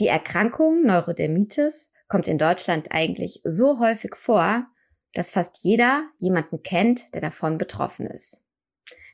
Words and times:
Die 0.00 0.08
Erkrankung 0.08 0.84
Neurodermitis 0.84 1.90
kommt 2.08 2.26
in 2.26 2.36
Deutschland 2.36 2.88
eigentlich 2.90 3.40
so 3.44 3.78
häufig 3.78 4.16
vor, 4.16 4.66
dass 5.12 5.30
fast 5.30 5.62
jeder 5.62 6.08
jemanden 6.18 6.62
kennt, 6.62 7.14
der 7.14 7.20
davon 7.20 7.58
betroffen 7.58 8.06
ist. 8.06 8.42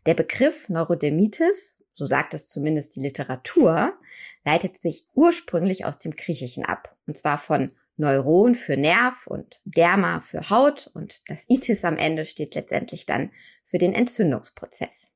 Der 0.06 0.14
Begriff 0.14 0.68
Neurodermitis, 0.68 1.76
so 1.94 2.06
sagt 2.06 2.32
es 2.32 2.46
zumindest 2.46 2.96
die 2.96 3.00
Literatur, 3.00 3.92
leitet 4.44 4.80
sich 4.80 5.06
ursprünglich 5.14 5.84
aus 5.84 5.98
dem 5.98 6.12
Griechischen 6.12 6.64
ab, 6.64 6.96
und 7.06 7.18
zwar 7.18 7.36
von 7.36 7.72
Neuron 7.96 8.54
für 8.54 8.78
Nerv 8.78 9.26
und 9.26 9.60
Derma 9.64 10.20
für 10.20 10.48
Haut 10.48 10.90
und 10.94 11.28
das 11.28 11.44
Itis 11.48 11.84
am 11.84 11.98
Ende 11.98 12.24
steht 12.24 12.54
letztendlich 12.54 13.04
dann 13.04 13.30
für 13.66 13.76
den 13.76 13.92
Entzündungsprozess. 13.92 15.12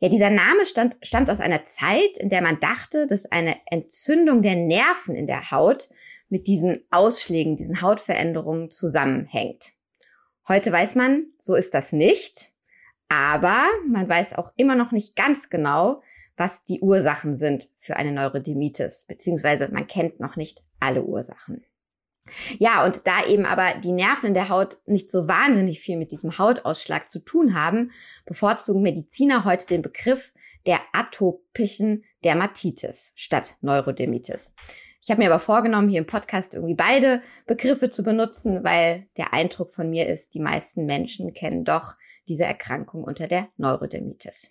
Ja, 0.00 0.08
dieser 0.08 0.30
Name 0.30 0.64
stand, 0.64 0.96
stammt 1.02 1.28
aus 1.28 1.40
einer 1.40 1.64
Zeit, 1.64 2.18
in 2.18 2.28
der 2.28 2.40
man 2.40 2.60
dachte, 2.60 3.08
dass 3.08 3.26
eine 3.26 3.56
Entzündung 3.66 4.42
der 4.42 4.54
Nerven 4.54 5.16
in 5.16 5.26
der 5.26 5.50
Haut 5.50 5.88
mit 6.28 6.46
diesen 6.46 6.84
Ausschlägen, 6.90 7.56
diesen 7.56 7.82
Hautveränderungen 7.82 8.70
zusammenhängt. 8.70 9.72
Heute 10.46 10.70
weiß 10.70 10.94
man, 10.94 11.26
so 11.40 11.56
ist 11.56 11.74
das 11.74 11.92
nicht, 11.92 12.52
aber 13.08 13.64
man 13.88 14.08
weiß 14.08 14.34
auch 14.34 14.52
immer 14.56 14.76
noch 14.76 14.92
nicht 14.92 15.16
ganz 15.16 15.50
genau, 15.50 16.02
was 16.36 16.62
die 16.62 16.80
Ursachen 16.80 17.36
sind 17.36 17.68
für 17.76 17.96
eine 17.96 18.12
Neurodermitis, 18.12 19.04
beziehungsweise 19.08 19.68
man 19.68 19.88
kennt 19.88 20.20
noch 20.20 20.36
nicht 20.36 20.62
alle 20.78 21.02
Ursachen. 21.02 21.64
Ja, 22.58 22.84
und 22.84 23.06
da 23.06 23.24
eben 23.26 23.46
aber 23.46 23.74
die 23.82 23.92
Nerven 23.92 24.28
in 24.28 24.34
der 24.34 24.48
Haut 24.48 24.78
nicht 24.86 25.10
so 25.10 25.28
wahnsinnig 25.28 25.80
viel 25.80 25.96
mit 25.96 26.10
diesem 26.12 26.38
Hautausschlag 26.38 27.08
zu 27.08 27.20
tun 27.20 27.54
haben, 27.54 27.90
bevorzugen 28.26 28.82
Mediziner 28.82 29.44
heute 29.44 29.66
den 29.66 29.82
Begriff 29.82 30.32
der 30.66 30.80
atopischen 30.92 32.04
Dermatitis 32.24 33.12
statt 33.14 33.54
Neurodermitis. 33.60 34.54
Ich 35.00 35.10
habe 35.10 35.22
mir 35.22 35.30
aber 35.30 35.38
vorgenommen, 35.38 35.88
hier 35.88 36.00
im 36.00 36.06
Podcast 36.06 36.54
irgendwie 36.54 36.74
beide 36.74 37.22
Begriffe 37.46 37.88
zu 37.88 38.02
benutzen, 38.02 38.64
weil 38.64 39.06
der 39.16 39.32
Eindruck 39.32 39.70
von 39.70 39.88
mir 39.88 40.08
ist, 40.08 40.34
die 40.34 40.40
meisten 40.40 40.86
Menschen 40.86 41.32
kennen 41.32 41.64
doch 41.64 41.94
diese 42.26 42.44
Erkrankung 42.44 43.04
unter 43.04 43.26
der 43.28 43.48
Neurodermitis. 43.56 44.50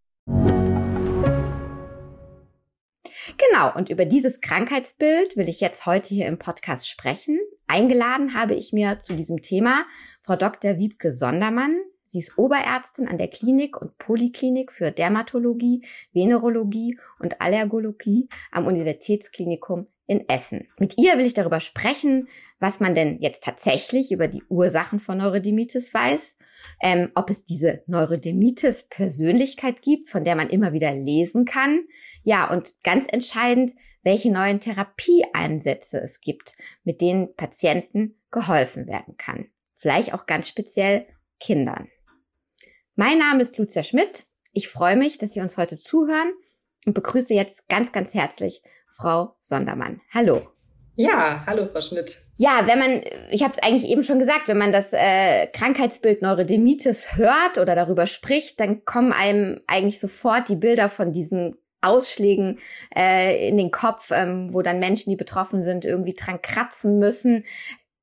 Genau, 3.37 3.73
und 3.75 3.89
über 3.89 4.05
dieses 4.05 4.41
Krankheitsbild 4.41 5.37
will 5.37 5.47
ich 5.47 5.61
jetzt 5.61 5.85
heute 5.85 6.09
hier 6.09 6.27
im 6.27 6.37
Podcast 6.37 6.89
sprechen. 6.89 7.39
Eingeladen 7.67 8.33
habe 8.33 8.53
ich 8.53 8.73
mir 8.73 8.99
zu 8.99 9.13
diesem 9.13 9.41
Thema 9.41 9.85
Frau 10.19 10.35
Dr. 10.35 10.77
Wiebke 10.77 11.11
Sondermann. 11.13 11.79
Sie 12.05 12.19
ist 12.19 12.37
Oberärztin 12.37 13.07
an 13.07 13.17
der 13.17 13.29
Klinik 13.29 13.81
und 13.81 13.97
Poliklinik 13.97 14.71
für 14.71 14.91
Dermatologie, 14.91 15.85
Venerologie 16.11 16.99
und 17.19 17.39
Allergologie 17.39 18.27
am 18.51 18.67
Universitätsklinikum 18.67 19.87
in 20.11 20.27
Essen. 20.27 20.67
Mit 20.77 20.97
ihr 20.97 21.17
will 21.17 21.25
ich 21.25 21.33
darüber 21.33 21.61
sprechen, 21.61 22.27
was 22.59 22.81
man 22.81 22.95
denn 22.95 23.21
jetzt 23.21 23.43
tatsächlich 23.43 24.11
über 24.11 24.27
die 24.27 24.43
Ursachen 24.49 24.99
von 24.99 25.19
Neurodermitis 25.19 25.93
weiß, 25.93 26.35
ähm, 26.83 27.11
ob 27.15 27.29
es 27.29 27.45
diese 27.45 27.81
Neurodermitis-Persönlichkeit 27.87 29.81
gibt, 29.81 30.09
von 30.09 30.25
der 30.25 30.35
man 30.35 30.49
immer 30.49 30.73
wieder 30.73 30.91
lesen 30.91 31.45
kann. 31.45 31.85
Ja, 32.23 32.51
und 32.51 32.73
ganz 32.83 33.05
entscheidend, 33.09 33.71
welche 34.03 34.33
neuen 34.33 34.59
Therapieeinsätze 34.59 36.01
es 36.01 36.19
gibt, 36.19 36.57
mit 36.83 36.99
denen 36.99 37.33
Patienten 37.37 38.19
geholfen 38.31 38.87
werden 38.87 39.15
kann. 39.15 39.47
Vielleicht 39.75 40.13
auch 40.13 40.25
ganz 40.25 40.49
speziell 40.49 41.07
Kindern. 41.39 41.87
Mein 42.95 43.17
Name 43.17 43.43
ist 43.43 43.57
Lucia 43.57 43.83
Schmidt. 43.83 44.25
Ich 44.51 44.67
freue 44.67 44.97
mich, 44.97 45.19
dass 45.19 45.31
Sie 45.31 45.39
uns 45.39 45.55
heute 45.55 45.77
zuhören 45.77 46.33
und 46.85 46.95
begrüße 46.95 47.33
jetzt 47.33 47.69
ganz, 47.69 47.93
ganz 47.93 48.13
herzlich 48.13 48.61
Frau 48.91 49.35
Sondermann. 49.39 50.01
Hallo. 50.13 50.41
Ja, 50.95 51.43
hallo 51.45 51.67
Frau 51.71 51.81
Schmidt. 51.81 52.17
Ja, 52.37 52.63
wenn 52.65 52.77
man, 52.77 53.01
ich 53.29 53.43
habe 53.43 53.53
es 53.55 53.63
eigentlich 53.63 53.89
eben 53.89 54.03
schon 54.03 54.19
gesagt, 54.19 54.47
wenn 54.47 54.57
man 54.57 54.71
das 54.71 54.91
äh, 54.91 55.47
Krankheitsbild 55.47 56.21
Neurodermitis 56.21 57.15
hört 57.15 57.57
oder 57.57 57.75
darüber 57.75 58.05
spricht, 58.05 58.59
dann 58.59 58.83
kommen 58.83 59.13
einem 59.13 59.61
eigentlich 59.67 59.99
sofort 59.99 60.49
die 60.49 60.57
Bilder 60.57 60.89
von 60.89 61.13
diesen 61.13 61.55
Ausschlägen 61.81 62.59
äh, 62.95 63.47
in 63.47 63.57
den 63.57 63.71
Kopf, 63.71 64.11
ähm, 64.11 64.53
wo 64.53 64.61
dann 64.61 64.79
Menschen, 64.79 65.09
die 65.09 65.15
betroffen 65.15 65.63
sind, 65.63 65.85
irgendwie 65.85 66.13
dran 66.13 66.41
kratzen 66.41 66.99
müssen. 66.99 67.45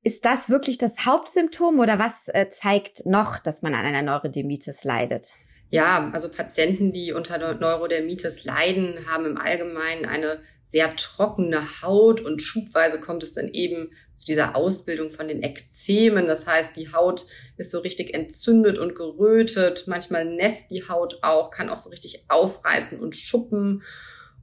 Ist 0.03 0.25
das 0.25 0.49
wirklich 0.49 0.77
das 0.77 1.05
Hauptsymptom 1.05 1.79
oder 1.79 1.99
was 1.99 2.27
äh, 2.29 2.49
zeigt 2.49 3.05
noch, 3.05 3.37
dass 3.37 3.61
man 3.61 3.75
an 3.75 3.85
einer 3.85 4.01
Neurodermitis 4.01 4.83
leidet? 4.83 5.35
Ja, 5.71 6.09
also 6.13 6.29
Patienten, 6.29 6.91
die 6.91 7.11
unter 7.11 7.37
Neurodermitis 7.53 8.43
leiden, 8.43 9.07
haben 9.07 9.25
im 9.25 9.37
Allgemeinen 9.37 10.05
eine 10.05 10.39
sehr 10.63 10.95
trockene 10.95 11.81
Haut 11.81 12.21
und 12.21 12.41
schubweise 12.41 12.99
kommt 12.99 13.23
es 13.23 13.33
dann 13.33 13.49
eben 13.49 13.91
zu 14.15 14.25
dieser 14.25 14.55
Ausbildung 14.55 15.09
von 15.09 15.27
den 15.27 15.41
Ekzemen. 15.41 16.27
Das 16.27 16.45
heißt, 16.45 16.75
die 16.75 16.91
Haut 16.93 17.25
ist 17.57 17.71
so 17.71 17.79
richtig 17.79 18.13
entzündet 18.13 18.77
und 18.77 18.95
gerötet. 18.95 19.85
Manchmal 19.87 20.25
nässt 20.25 20.69
die 20.71 20.87
Haut 20.87 21.19
auch, 21.23 21.49
kann 21.49 21.69
auch 21.69 21.79
so 21.79 21.89
richtig 21.89 22.25
aufreißen 22.29 22.99
und 22.99 23.15
schuppen. 23.15 23.83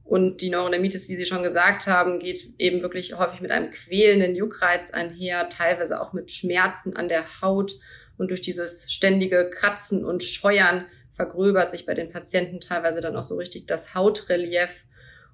Und 0.03 0.41
die 0.41 0.49
Neurodermitis, 0.49 1.09
wie 1.09 1.17
Sie 1.17 1.25
schon 1.25 1.43
gesagt 1.43 1.87
haben, 1.87 2.19
geht 2.19 2.41
eben 2.57 2.81
wirklich 2.81 3.17
häufig 3.17 3.41
mit 3.41 3.51
einem 3.51 3.71
quälenden 3.71 4.35
Juckreiz 4.35 4.91
einher, 4.91 5.49
teilweise 5.49 6.01
auch 6.01 6.13
mit 6.13 6.31
Schmerzen 6.31 6.95
an 6.95 7.09
der 7.09 7.41
Haut. 7.41 7.73
Und 8.17 8.29
durch 8.31 8.41
dieses 8.41 8.91
ständige 8.91 9.49
Kratzen 9.49 10.03
und 10.03 10.23
Scheuern 10.23 10.87
vergröbert 11.17 11.71
sich 11.71 11.85
bei 11.85 11.93
den 11.93 12.09
Patienten 12.09 12.61
teilweise 12.61 13.01
dann 13.01 13.15
auch 13.17 13.23
so 13.23 13.35
richtig 13.35 13.65
das 13.67 13.93
Hautrelief. 13.93 14.85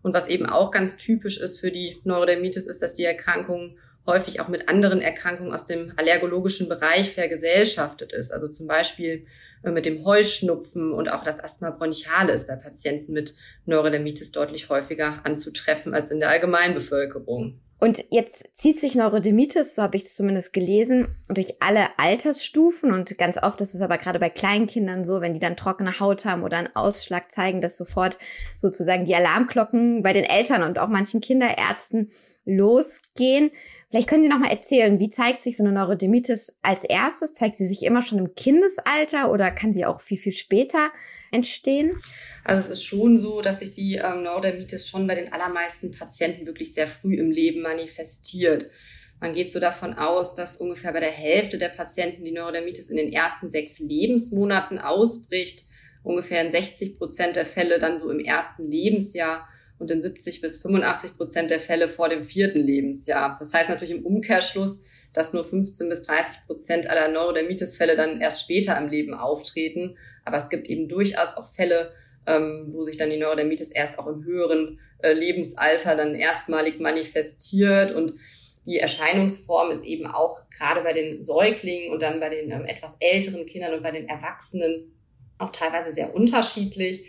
Und 0.01 0.13
was 0.13 0.27
eben 0.27 0.47
auch 0.47 0.71
ganz 0.71 0.97
typisch 0.97 1.37
ist 1.37 1.59
für 1.59 1.71
die 1.71 2.01
Neurodermitis, 2.03 2.67
ist, 2.67 2.81
dass 2.81 2.93
die 2.93 3.03
Erkrankung 3.03 3.77
häufig 4.05 4.41
auch 4.41 4.47
mit 4.47 4.67
anderen 4.67 5.01
Erkrankungen 5.01 5.53
aus 5.53 5.65
dem 5.65 5.93
allergologischen 5.95 6.67
Bereich 6.67 7.13
vergesellschaftet 7.13 8.11
ist. 8.11 8.31
Also 8.31 8.47
zum 8.47 8.67
Beispiel 8.67 9.25
äh, 9.63 9.71
mit 9.71 9.85
dem 9.85 10.03
Heuschnupfen 10.05 10.91
und 10.91 11.09
auch 11.09 11.23
das 11.23 11.41
Asthma 11.41 11.69
bronchiale 11.69 12.33
ist 12.33 12.47
bei 12.47 12.55
Patienten 12.55 13.13
mit 13.13 13.33
Neurodermitis 13.65 14.31
deutlich 14.31 14.69
häufiger 14.69 15.25
anzutreffen 15.25 15.93
als 15.93 16.11
in 16.11 16.19
der 16.19 16.29
Allgemeinbevölkerung. 16.29 17.61
Und 17.83 18.05
jetzt 18.11 18.45
zieht 18.53 18.79
sich 18.79 18.95
Neurodermitis, 18.95 19.75
so 19.75 19.81
habe 19.83 19.97
ich 19.97 20.03
es 20.03 20.15
zumindest 20.15 20.53
gelesen, 20.53 21.17
durch 21.27 21.55
alle 21.59 21.87
Altersstufen. 21.97 22.93
Und 22.93 23.17
ganz 23.17 23.37
oft 23.37 23.59
ist 23.59 23.75
es 23.75 23.81
aber 23.81 23.97
gerade 23.97 24.19
bei 24.19 24.29
kleinen 24.29 24.67
Kindern 24.67 25.03
so, 25.03 25.19
wenn 25.19 25.33
die 25.33 25.41
dann 25.41 25.57
trockene 25.57 25.99
Haut 25.99 26.23
haben 26.23 26.43
oder 26.43 26.55
einen 26.55 26.73
Ausschlag 26.77 27.29
zeigen, 27.29 27.59
dass 27.59 27.77
sofort 27.77 28.17
sozusagen 28.55 29.03
die 29.03 29.13
Alarmglocken 29.13 30.01
bei 30.01 30.13
den 30.13 30.23
Eltern 30.23 30.63
und 30.63 30.79
auch 30.79 30.87
manchen 30.87 31.19
Kinderärzten 31.19 32.09
losgehen. 32.45 33.51
Vielleicht 33.93 34.09
können 34.09 34.23
Sie 34.23 34.29
noch 34.29 34.39
mal 34.39 34.49
erzählen, 34.49 34.99
wie 34.99 35.11
zeigt 35.11 35.43
sich 35.43 35.55
so 35.55 35.63
eine 35.63 35.71
Neurodermitis 35.71 36.51
als 36.63 36.83
erstes? 36.83 37.35
Zeigt 37.35 37.57
sie 37.57 37.67
sich 37.67 37.83
immer 37.83 38.01
schon 38.01 38.17
im 38.17 38.33
Kindesalter 38.33 39.31
oder 39.31 39.51
kann 39.51 39.71
sie 39.71 39.85
auch 39.85 40.01
viel, 40.01 40.17
viel 40.17 40.31
später 40.31 40.89
entstehen? 41.31 42.01
Also 42.43 42.71
es 42.71 42.79
ist 42.79 42.85
schon 42.85 43.19
so, 43.19 43.41
dass 43.41 43.59
sich 43.59 43.69
die 43.69 44.01
ähm, 44.03 44.23
Neurodermitis 44.23 44.89
schon 44.89 45.05
bei 45.05 45.13
den 45.13 45.31
allermeisten 45.31 45.91
Patienten 45.91 46.47
wirklich 46.47 46.73
sehr 46.73 46.87
früh 46.87 47.13
im 47.19 47.29
Leben 47.29 47.61
manifestiert. 47.61 48.65
Man 49.19 49.33
geht 49.33 49.51
so 49.51 49.59
davon 49.59 49.93
aus, 49.93 50.33
dass 50.33 50.57
ungefähr 50.57 50.91
bei 50.91 50.99
der 50.99 51.11
Hälfte 51.11 51.59
der 51.59 51.69
Patienten 51.69 52.25
die 52.25 52.31
Neurodermitis 52.31 52.89
in 52.89 52.97
den 52.97 53.13
ersten 53.13 53.47
sechs 53.47 53.77
Lebensmonaten 53.77 54.79
ausbricht, 54.79 55.65
ungefähr 56.01 56.43
in 56.43 56.49
60 56.49 56.97
Prozent 56.97 57.35
der 57.35 57.45
Fälle 57.45 57.77
dann 57.77 57.99
so 57.99 58.09
im 58.09 58.21
ersten 58.21 58.63
Lebensjahr 58.63 59.47
und 59.79 59.91
in 59.91 60.01
70 60.01 60.41
bis 60.41 60.61
85 60.61 61.17
Prozent 61.17 61.51
der 61.51 61.59
Fälle 61.59 61.87
vor 61.87 62.09
dem 62.09 62.23
vierten 62.23 62.61
Lebensjahr. 62.61 63.35
Das 63.39 63.53
heißt 63.53 63.69
natürlich 63.69 63.95
im 63.95 64.05
Umkehrschluss, 64.05 64.83
dass 65.13 65.33
nur 65.33 65.43
15 65.43 65.89
bis 65.89 66.03
30 66.03 66.45
Prozent 66.47 66.89
aller 66.89 67.07
Neurodermitis-Fälle 67.09 67.95
dann 67.95 68.21
erst 68.21 68.41
später 68.41 68.77
im 68.77 68.87
Leben 68.87 69.13
auftreten. 69.13 69.97
Aber 70.25 70.37
es 70.37 70.49
gibt 70.49 70.67
eben 70.67 70.87
durchaus 70.87 71.35
auch 71.35 71.47
Fälle, 71.47 71.91
ähm, 72.25 72.65
wo 72.71 72.83
sich 72.83 72.97
dann 72.97 73.09
die 73.09 73.17
Neurodermitis 73.17 73.71
erst 73.71 73.99
auch 73.99 74.07
im 74.07 74.23
höheren 74.23 74.79
äh, 74.99 75.13
Lebensalter 75.13 75.95
dann 75.95 76.15
erstmalig 76.15 76.79
manifestiert 76.79 77.93
und 77.93 78.13
die 78.65 78.79
Erscheinungsform 78.79 79.71
ist 79.71 79.83
eben 79.83 80.05
auch 80.07 80.49
gerade 80.49 80.81
bei 80.81 80.93
den 80.93 81.21
Säuglingen 81.21 81.91
und 81.91 82.01
dann 82.01 82.19
bei 82.19 82.29
den 82.29 82.49
ähm, 82.49 82.65
etwas 82.65 82.95
älteren 82.99 83.45
Kindern 83.45 83.73
und 83.73 83.83
bei 83.83 83.91
den 83.91 84.07
Erwachsenen 84.07 84.93
auch 85.37 85.51
teilweise 85.51 85.91
sehr 85.91 86.15
unterschiedlich. 86.15 87.03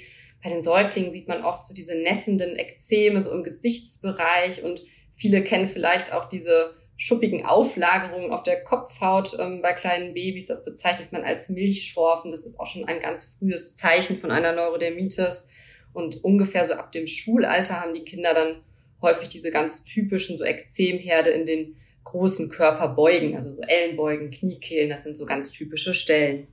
Bei 0.45 0.51
den 0.51 0.63
Säuglingen 0.63 1.11
sieht 1.11 1.27
man 1.27 1.43
oft 1.43 1.65
so 1.65 1.73
diese 1.73 1.95
nässenden 1.95 2.57
Ekzeme 2.57 3.23
so 3.23 3.33
im 3.33 3.43
Gesichtsbereich 3.43 4.63
und 4.63 4.83
viele 5.15 5.43
kennen 5.43 5.67
vielleicht 5.67 6.13
auch 6.13 6.29
diese 6.29 6.75
schuppigen 6.99 7.47
Auflagerungen 7.47 8.31
auf 8.31 8.43
der 8.43 8.63
Kopfhaut 8.63 9.39
ähm, 9.41 9.63
bei 9.63 9.73
kleinen 9.73 10.13
Babys. 10.13 10.49
Das 10.49 10.63
bezeichnet 10.63 11.13
man 11.13 11.25
als 11.25 11.49
Milchschorfen. 11.49 12.31
Das 12.31 12.45
ist 12.45 12.61
auch 12.61 12.67
schon 12.67 12.85
ein 12.85 13.01
ganz 13.01 13.25
frühes 13.25 13.75
Zeichen 13.77 14.19
von 14.19 14.31
einer 14.31 14.53
Neurodermitis. 14.53 15.49
Und 15.95 16.23
ungefähr 16.23 16.67
so 16.67 16.75
ab 16.75 16.93
dem 16.93 17.07
Schulalter 17.07 17.81
haben 17.81 17.95
die 17.95 18.05
Kinder 18.05 18.35
dann 18.35 18.61
häufig 19.01 19.29
diese 19.29 19.51
ganz 19.51 19.83
typischen 19.83 20.37
so 20.37 20.45
Ekzemherde 20.45 21.31
in 21.31 21.47
den 21.47 21.77
großen 22.05 22.51
Körperbeugen, 22.51 23.35
also 23.35 23.51
so 23.51 23.63
Ellenbeugen, 23.63 24.31
Kniekehlen. 24.31 24.91
Das 24.91 25.05
sind 25.05 25.17
so 25.17 25.25
ganz 25.25 25.53
typische 25.53 25.95
Stellen. 25.95 26.49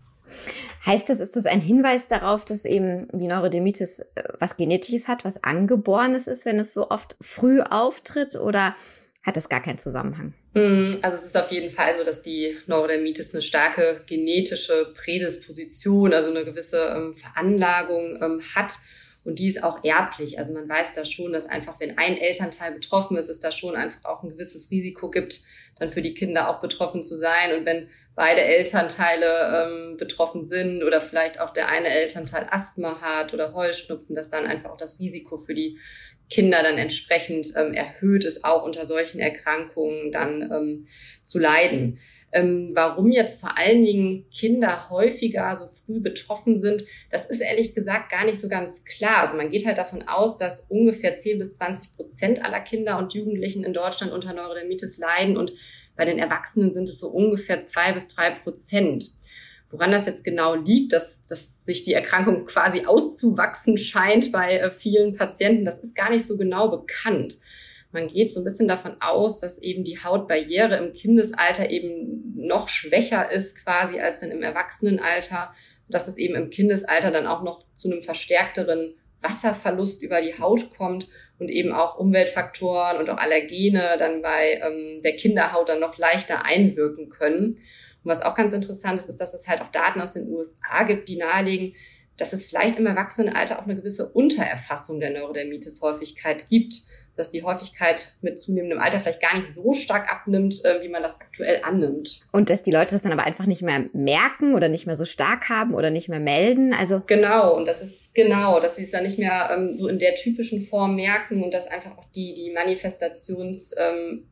Heißt 0.86 1.10
das, 1.10 1.20
ist 1.20 1.36
das 1.36 1.46
ein 1.46 1.62
Hinweis 1.62 2.08
darauf, 2.08 2.46
dass 2.46 2.66
eben 2.66 3.08
die 3.14 3.28
Neurodermitis 3.28 4.00
äh, 4.00 4.24
was 4.40 4.58
Genetisches 4.58 5.08
hat, 5.08 5.24
was 5.24 5.44
Angeborenes 5.44 6.28
ist, 6.28 6.46
wenn 6.46 6.60
es 6.60 6.74
so 6.74 6.90
oft 6.90 7.16
früh 7.22 7.62
auftritt 7.62 8.36
oder 8.36 8.76
hat 9.24 9.38
das 9.38 9.50
gar 9.50 9.62
keinen 9.62 9.78
Zusammenhang? 9.78 10.34
Mm, 10.54 10.96
also 11.02 11.16
es 11.16 11.26
ist 11.26 11.38
auf 11.38 11.52
jeden 11.52 11.70
Fall 11.70 11.96
so, 11.96 12.04
dass 12.04 12.22
die 12.22 12.58
Neurodermitis 12.66 13.34
eine 13.34 13.42
starke 13.42 14.04
genetische 14.08 14.94
Prädisposition, 14.96 16.14
also 16.14 16.30
eine 16.30 16.44
gewisse 16.44 16.80
ähm, 16.96 17.14
Veranlagung 17.14 18.20
ähm, 18.22 18.42
hat. 18.56 18.74
Und 19.24 19.40
die 19.40 19.48
ist 19.48 19.64
auch 19.64 19.84
erblich. 19.84 20.40
Also 20.40 20.54
man 20.54 20.68
weiß 20.68 20.94
da 20.94 21.06
schon, 21.06 21.34
dass 21.34 21.46
einfach, 21.46 21.80
wenn 21.80 21.98
ein 21.98 22.18
Elternteil 22.18 22.72
betroffen 22.72 23.18
ist, 23.18 23.30
es 23.30 23.40
da 23.40 23.52
schon 23.52 23.76
einfach 23.76 24.04
auch 24.06 24.24
ein 24.24 24.30
gewisses 24.30 24.72
Risiko 24.72 25.10
gibt, 25.12 25.42
dann 25.78 25.92
für 25.92 26.02
die 26.02 26.14
Kinder 26.14 26.50
auch 26.50 26.60
betroffen 26.60 27.04
zu 27.04 27.16
sein. 27.16 27.56
Und 27.58 27.66
wenn 27.66 27.88
beide 28.16 28.42
Elternteile 28.42 29.68
ähm, 29.68 29.98
betroffen 29.98 30.44
sind 30.44 30.84
oder 30.84 31.02
vielleicht 31.02 31.40
auch 31.40 31.54
der 31.54 31.70
eine 31.70 31.90
Elternteil 31.90 32.48
Asthma 32.50 33.02
hat 33.02 33.34
oder 33.34 33.54
Heuschnupfen, 33.54 34.16
dass 34.16 34.30
dann 34.30 34.46
einfach 34.46 34.72
auch 34.72 34.78
das 34.78 35.00
Risiko 35.00 35.38
für 35.38 35.54
die 35.54 35.78
Kinder 36.30 36.64
dann 36.64 36.78
entsprechend 36.78 37.48
ähm, 37.58 37.74
erhöht 37.74 38.24
ist, 38.24 38.44
auch 38.44 38.64
unter 38.64 38.88
solchen 38.88 39.20
Erkrankungen 39.20 40.12
dann 40.12 40.42
ähm, 40.52 40.88
zu 41.24 41.40
leiden. 41.40 42.00
Ähm, 42.34 42.72
warum 42.74 43.12
jetzt 43.12 43.42
vor 43.42 43.58
allen 43.58 43.82
Dingen 43.82 44.26
Kinder 44.30 44.90
häufiger 44.90 45.56
so 45.56 45.66
früh 45.66 46.00
betroffen 46.00 46.58
sind, 46.58 46.86
das 47.10 47.26
ist 47.30 47.42
ehrlich 47.42 47.74
gesagt 47.74 48.12
gar 48.12 48.26
nicht 48.26 48.40
so 48.40 48.48
ganz 48.48 48.86
klar. 48.86 49.18
Also 49.18 49.36
man 49.36 49.50
geht 49.50 49.66
halt 49.66 49.78
davon 49.78 50.08
aus, 50.08 50.38
dass 50.38 50.66
ungefähr 50.70 51.16
10 51.16 51.40
bis 51.40 51.58
20 51.58 51.96
Prozent 51.96 52.46
aller 52.46 52.62
Kinder 52.62 52.98
und 52.98 53.14
Jugendlichen 53.14 53.64
in 53.64 53.74
Deutschland 53.74 54.14
unter 54.14 54.34
Neurodermitis 54.34 54.98
leiden 54.98 55.36
und 55.36 55.54
bei 55.96 56.06
den 56.06 56.20
Erwachsenen 56.20 56.74
sind 56.74 56.88
es 56.90 57.00
so 57.00 57.10
ungefähr 57.10 57.62
zwei 57.62 57.92
bis 57.92 58.08
drei 58.08 58.32
Prozent. 58.32 59.12
Woran 59.70 59.92
das 59.92 60.06
jetzt 60.06 60.24
genau 60.24 60.56
liegt, 60.56 60.94
dass, 60.94 61.24
dass 61.24 61.64
sich 61.64 61.84
die 61.84 61.94
Erkrankung 61.94 62.46
quasi 62.46 62.86
auszuwachsen 62.86 63.78
scheint 63.78 64.32
bei 64.32 64.58
äh, 64.58 64.72
vielen 64.72 65.16
Patienten, 65.16 65.64
das 65.64 65.80
ist 65.80 65.96
gar 65.96 66.10
nicht 66.10 66.26
so 66.26 66.38
genau 66.38 66.70
bekannt. 66.70 67.38
Man 67.92 68.08
geht 68.08 68.34
so 68.34 68.40
ein 68.40 68.44
bisschen 68.44 68.68
davon 68.68 68.96
aus, 69.02 69.40
dass 69.40 69.60
eben 69.60 69.84
die 69.84 70.02
Hautbarriere 70.04 70.78
im 70.78 70.94
Kindesalter 70.94 71.70
eben 71.70 72.34
noch 72.36 72.68
schwächer 72.68 73.32
ist 73.32 73.64
quasi 73.64 74.00
als 74.00 74.22
dann 74.22 74.32
im 74.32 74.44
Erwachsenenalter, 74.44 75.54
sodass 75.84 76.08
es 76.08 76.18
eben 76.18 76.36
im 76.36 76.50
Kindesalter 76.50 77.12
dann 77.12 77.28
auch 77.28 77.44
noch 77.44 77.66
zu 77.74 77.92
einem 77.92 78.02
verstärkteren 78.02 78.96
Wasserverlust 79.22 80.02
über 80.02 80.22
die 80.22 80.38
Haut 80.40 80.76
kommt 80.76 81.08
und 81.38 81.50
eben 81.50 81.74
auch 81.74 81.98
Umweltfaktoren 81.98 82.98
und 82.98 83.10
auch 83.10 83.18
Allergene 83.18 83.96
dann 83.98 84.22
bei 84.22 84.60
ähm, 84.64 85.02
der 85.04 85.16
Kinderhaut 85.16 85.70
dann 85.70 85.80
noch 85.80 85.98
leichter 85.98 86.46
einwirken 86.46 87.10
können. 87.10 87.58
Und 88.04 88.12
was 88.12 88.22
auch 88.22 88.36
ganz 88.36 88.54
interessant 88.54 89.00
ist, 89.00 89.10
ist, 89.10 89.22
dass 89.22 89.34
es 89.34 89.48
halt 89.48 89.62
auch 89.62 89.72
Daten 89.72 90.02
aus 90.02 90.14
den 90.14 90.28
USA 90.30 90.84
gibt, 90.84 91.08
die 91.08 91.18
nahelegen, 91.18 91.76
dass 92.18 92.34
es 92.34 92.46
vielleicht 92.46 92.78
im 92.78 92.86
Erwachsenenalter 92.86 93.60
auch 93.60 93.64
eine 93.64 93.76
gewisse 93.76 94.10
Untererfassung 94.10 95.00
der 95.00 95.12
Neurodermitis-Häufigkeit 95.12 96.48
gibt, 96.50 96.82
dass 97.16 97.30
die 97.30 97.44
Häufigkeit 97.44 98.14
mit 98.22 98.40
zunehmendem 98.40 98.80
Alter 98.80 99.00
vielleicht 99.00 99.22
gar 99.22 99.36
nicht 99.36 99.54
so 99.54 99.74
stark 99.74 100.12
abnimmt, 100.12 100.64
äh, 100.66 100.82
wie 100.82 100.90
man 100.90 101.04
das 101.04 101.20
aktuell 101.20 101.62
annimmt. 101.64 102.22
Und 102.32 102.50
dass 102.50 102.64
die 102.64 102.72
Leute 102.72 102.96
das 102.96 103.04
dann 103.04 103.12
aber 103.12 103.26
einfach 103.26 103.46
nicht 103.46 103.62
mehr 103.62 103.86
merken 103.94 104.56
oder 104.56 104.70
nicht 104.70 104.88
mehr 104.88 104.96
so 104.96 105.06
stark 105.06 105.50
haben 105.50 105.74
oder 105.74 105.90
nicht 105.90 106.10
mehr 106.10 106.20
melden. 106.20 106.74
Also 106.74 107.02
genau, 107.06 107.56
und 107.56 107.68
das 107.68 107.82
ist 107.82 108.16
genau, 108.16 108.60
dass 108.60 108.76
sie 108.76 108.84
es 108.84 108.92
dann 108.92 109.04
nicht 109.04 109.20
mehr 109.20 109.50
ähm, 109.54 109.74
so 109.74 109.88
in 109.88 110.00
der 110.00 110.16
typischen 110.16 110.62
Form 110.62 110.96
merken 110.96 111.44
und 111.44 111.54
dass 111.54 111.68
einfach 111.68 111.98
auch 111.98 112.06
die, 112.16 112.34
die 112.34 112.52
Manifestationsart 112.52 113.76
ähm, 113.78 114.30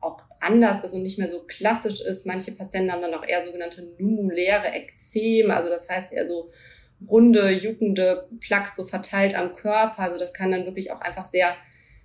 auch 0.00 0.20
anders 0.40 0.82
ist 0.82 0.92
und 0.92 1.02
nicht 1.02 1.18
mehr 1.18 1.28
so 1.28 1.40
klassisch 1.44 2.00
ist. 2.00 2.26
Manche 2.26 2.52
Patienten 2.52 2.92
haben 2.92 3.02
dann 3.02 3.14
auch 3.14 3.26
eher 3.26 3.44
sogenannte 3.44 3.88
numuläre 3.98 4.68
Ekzeme, 4.68 5.54
also 5.54 5.68
das 5.68 5.88
heißt 5.88 6.12
eher 6.12 6.26
so 6.26 6.50
runde, 7.08 7.50
juckende 7.50 8.28
Plaques 8.40 8.76
so 8.76 8.84
verteilt 8.84 9.34
am 9.34 9.54
Körper. 9.54 10.00
Also 10.00 10.18
das 10.18 10.32
kann 10.32 10.50
dann 10.50 10.66
wirklich 10.66 10.92
auch 10.92 11.00
einfach 11.00 11.24
sehr, 11.24 11.54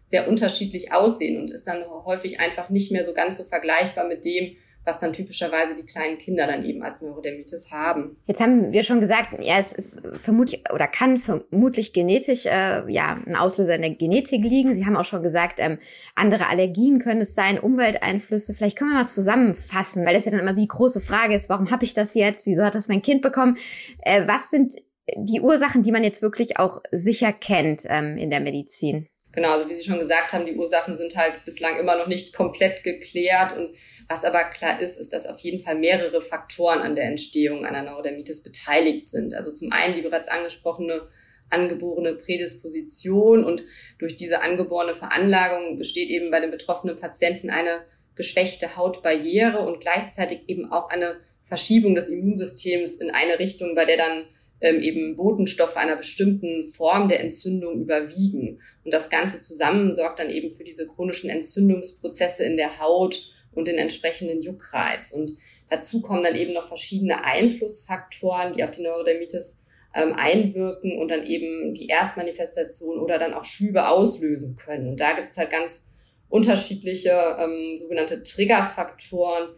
sehr 0.08 0.28
unterschiedlich 0.28 0.92
aussehen 0.94 1.40
und 1.40 1.52
ist 1.52 1.68
dann 1.68 1.84
häufig 2.06 2.40
einfach 2.40 2.70
nicht 2.70 2.92
mehr 2.92 3.04
so 3.04 3.14
ganz 3.14 3.38
so 3.38 3.44
vergleichbar 3.44 4.08
mit 4.08 4.26
dem, 4.26 4.56
was 4.88 5.02
dann 5.02 5.12
typischerweise 5.12 5.76
die 5.76 5.86
kleinen 5.86 6.18
Kinder 6.18 6.48
dann 6.48 6.64
eben 6.64 6.82
als 6.82 7.02
Neurodermitis 7.02 7.72
haben. 7.72 8.16
Jetzt 8.26 8.40
haben 8.40 8.72
wir 8.72 8.84
schon 8.84 9.02
gesagt, 9.02 9.44
ja, 9.44 9.60
es 9.60 9.74
ist 9.74 10.00
vermutlich 10.16 10.64
oder 10.74 10.88
kann 10.88 11.18
vermutlich 11.18 11.92
genetisch 11.92 12.46
äh, 12.46 12.90
ja 12.90 13.22
ein 13.26 13.36
Auslöser 13.36 13.76
in 13.76 13.82
der 13.82 13.96
Genetik 13.96 14.44
liegen. 14.44 14.74
Sie 14.74 14.86
haben 14.86 14.96
auch 14.96 15.04
schon 15.04 15.22
gesagt, 15.22 15.60
ähm, 15.60 15.78
andere 16.16 16.48
Allergien 16.48 17.00
können 17.00 17.22
es 17.22 17.36
sein, 17.36 17.60
Umwelteinflüsse. 17.60 18.54
Vielleicht 18.54 18.78
können 18.78 18.92
wir 18.92 19.00
mal 19.00 19.08
zusammenfassen, 19.08 20.06
weil 20.06 20.16
das 20.16 20.24
ja 20.24 20.32
dann 20.32 20.40
immer 20.40 20.54
die 20.54 20.68
große 20.68 21.02
Frage 21.02 21.36
ist, 21.36 21.50
warum 21.50 21.70
habe 21.70 21.84
ich 21.84 21.94
das 21.94 22.14
jetzt? 22.14 22.46
Wieso 22.46 22.64
hat 22.64 22.76
das 22.76 22.88
mein 22.88 23.02
Kind 23.02 23.22
bekommen? 23.22 23.58
Äh, 24.04 24.26
was 24.26 24.50
sind 24.50 24.76
die 25.18 25.42
Ursachen, 25.42 25.84
die 25.84 25.92
man 25.92 26.04
jetzt 26.04 26.22
wirklich 26.22 26.60
auch 26.60 26.82
sicher 26.92 27.34
kennt 27.34 27.84
ähm, 27.90 28.18
in 28.18 28.30
der 28.30 28.40
Medizin? 28.40 29.10
Genau, 29.38 29.52
also 29.52 29.70
wie 29.70 29.76
Sie 29.76 29.84
schon 29.84 30.00
gesagt 30.00 30.34
haben, 30.34 30.48
die 30.48 30.56
Ursachen 30.56 30.98
sind 30.98 31.16
halt 31.16 31.46
bislang 31.46 31.78
immer 31.78 31.96
noch 31.96 32.08
nicht 32.08 32.34
komplett 32.34 32.84
geklärt. 32.84 33.56
Und 33.56 33.70
was 34.10 34.24
aber 34.24 34.46
klar 34.46 34.82
ist, 34.82 34.98
ist, 34.98 35.14
dass 35.14 35.28
auf 35.28 35.38
jeden 35.42 35.64
Fall 35.64 35.76
mehrere 35.76 36.22
Faktoren 36.22 36.80
an 36.80 36.96
der 36.96 37.06
Entstehung 37.06 37.64
einer 37.64 37.84
Neurodermitis 37.84 38.42
beteiligt 38.42 39.10
sind. 39.10 39.36
Also 39.36 39.54
zum 39.54 39.72
einen 39.72 39.94
die 39.94 40.02
bereits 40.02 40.28
angesprochene 40.28 41.08
angeborene 41.52 42.16
Prädisposition 42.16 43.44
und 43.44 43.62
durch 44.00 44.16
diese 44.16 44.42
angeborene 44.42 44.96
Veranlagung 44.96 45.78
besteht 45.78 46.10
eben 46.10 46.32
bei 46.32 46.40
den 46.40 46.50
betroffenen 46.50 46.98
Patienten 46.98 47.52
eine 47.52 47.86
geschwächte 48.16 48.76
Hautbarriere 48.76 49.60
und 49.60 49.82
gleichzeitig 49.82 50.46
eben 50.48 50.72
auch 50.72 50.90
eine 50.90 51.22
Verschiebung 51.44 51.94
des 51.94 52.10
Immunsystems 52.10 52.96
in 52.96 53.12
eine 53.12 53.38
Richtung, 53.38 53.76
bei 53.76 53.86
der 53.86 53.98
dann 53.98 54.26
ähm, 54.62 54.82
eben 54.82 55.16
Botenstoffe 55.16 55.78
einer 55.78 55.96
bestimmten 55.96 56.64
Form 56.64 57.08
der 57.08 57.20
Entzündung 57.20 57.82
überwiegen. 57.82 58.62
Und 58.84 58.94
das 58.94 59.10
Ganze 59.10 59.40
zusammen 59.40 59.94
sorgt 59.94 60.20
dann 60.20 60.30
eben 60.30 60.52
für 60.52 60.64
diese 60.64 60.88
chronischen 60.88 61.30
Entzündungsprozesse 61.30 62.44
in 62.44 62.58
der 62.58 62.80
Haut 62.80 63.22
und 63.54 63.68
den 63.68 63.78
entsprechenden 63.78 64.42
Juckreiz. 64.42 65.12
Und 65.12 65.34
dazu 65.70 66.02
kommen 66.02 66.24
dann 66.24 66.36
eben 66.36 66.54
noch 66.54 66.68
verschiedene 66.68 67.24
Einflussfaktoren, 67.24 68.54
die 68.54 68.64
auf 68.64 68.72
die 68.72 68.84
Neurodermitis 68.84 69.64
ähm, 69.94 70.14
einwirken 70.14 71.00
und 71.00 71.10
dann 71.10 71.26
eben 71.26 71.74
die 71.74 71.88
Erstmanifestation 71.88 73.00
oder 73.00 73.20
dann 73.20 73.34
auch 73.34 73.44
Schübe 73.44 73.88
auslösen 73.88 74.56
können. 74.56 74.90
Und 74.90 75.00
da 75.00 75.14
gibt 75.14 75.28
es 75.28 75.38
halt 75.38 75.50
ganz 75.50 75.88
unterschiedliche 76.30 77.38
ähm, 77.40 77.78
sogenannte 77.78 78.24
Triggerfaktoren. 78.24 79.50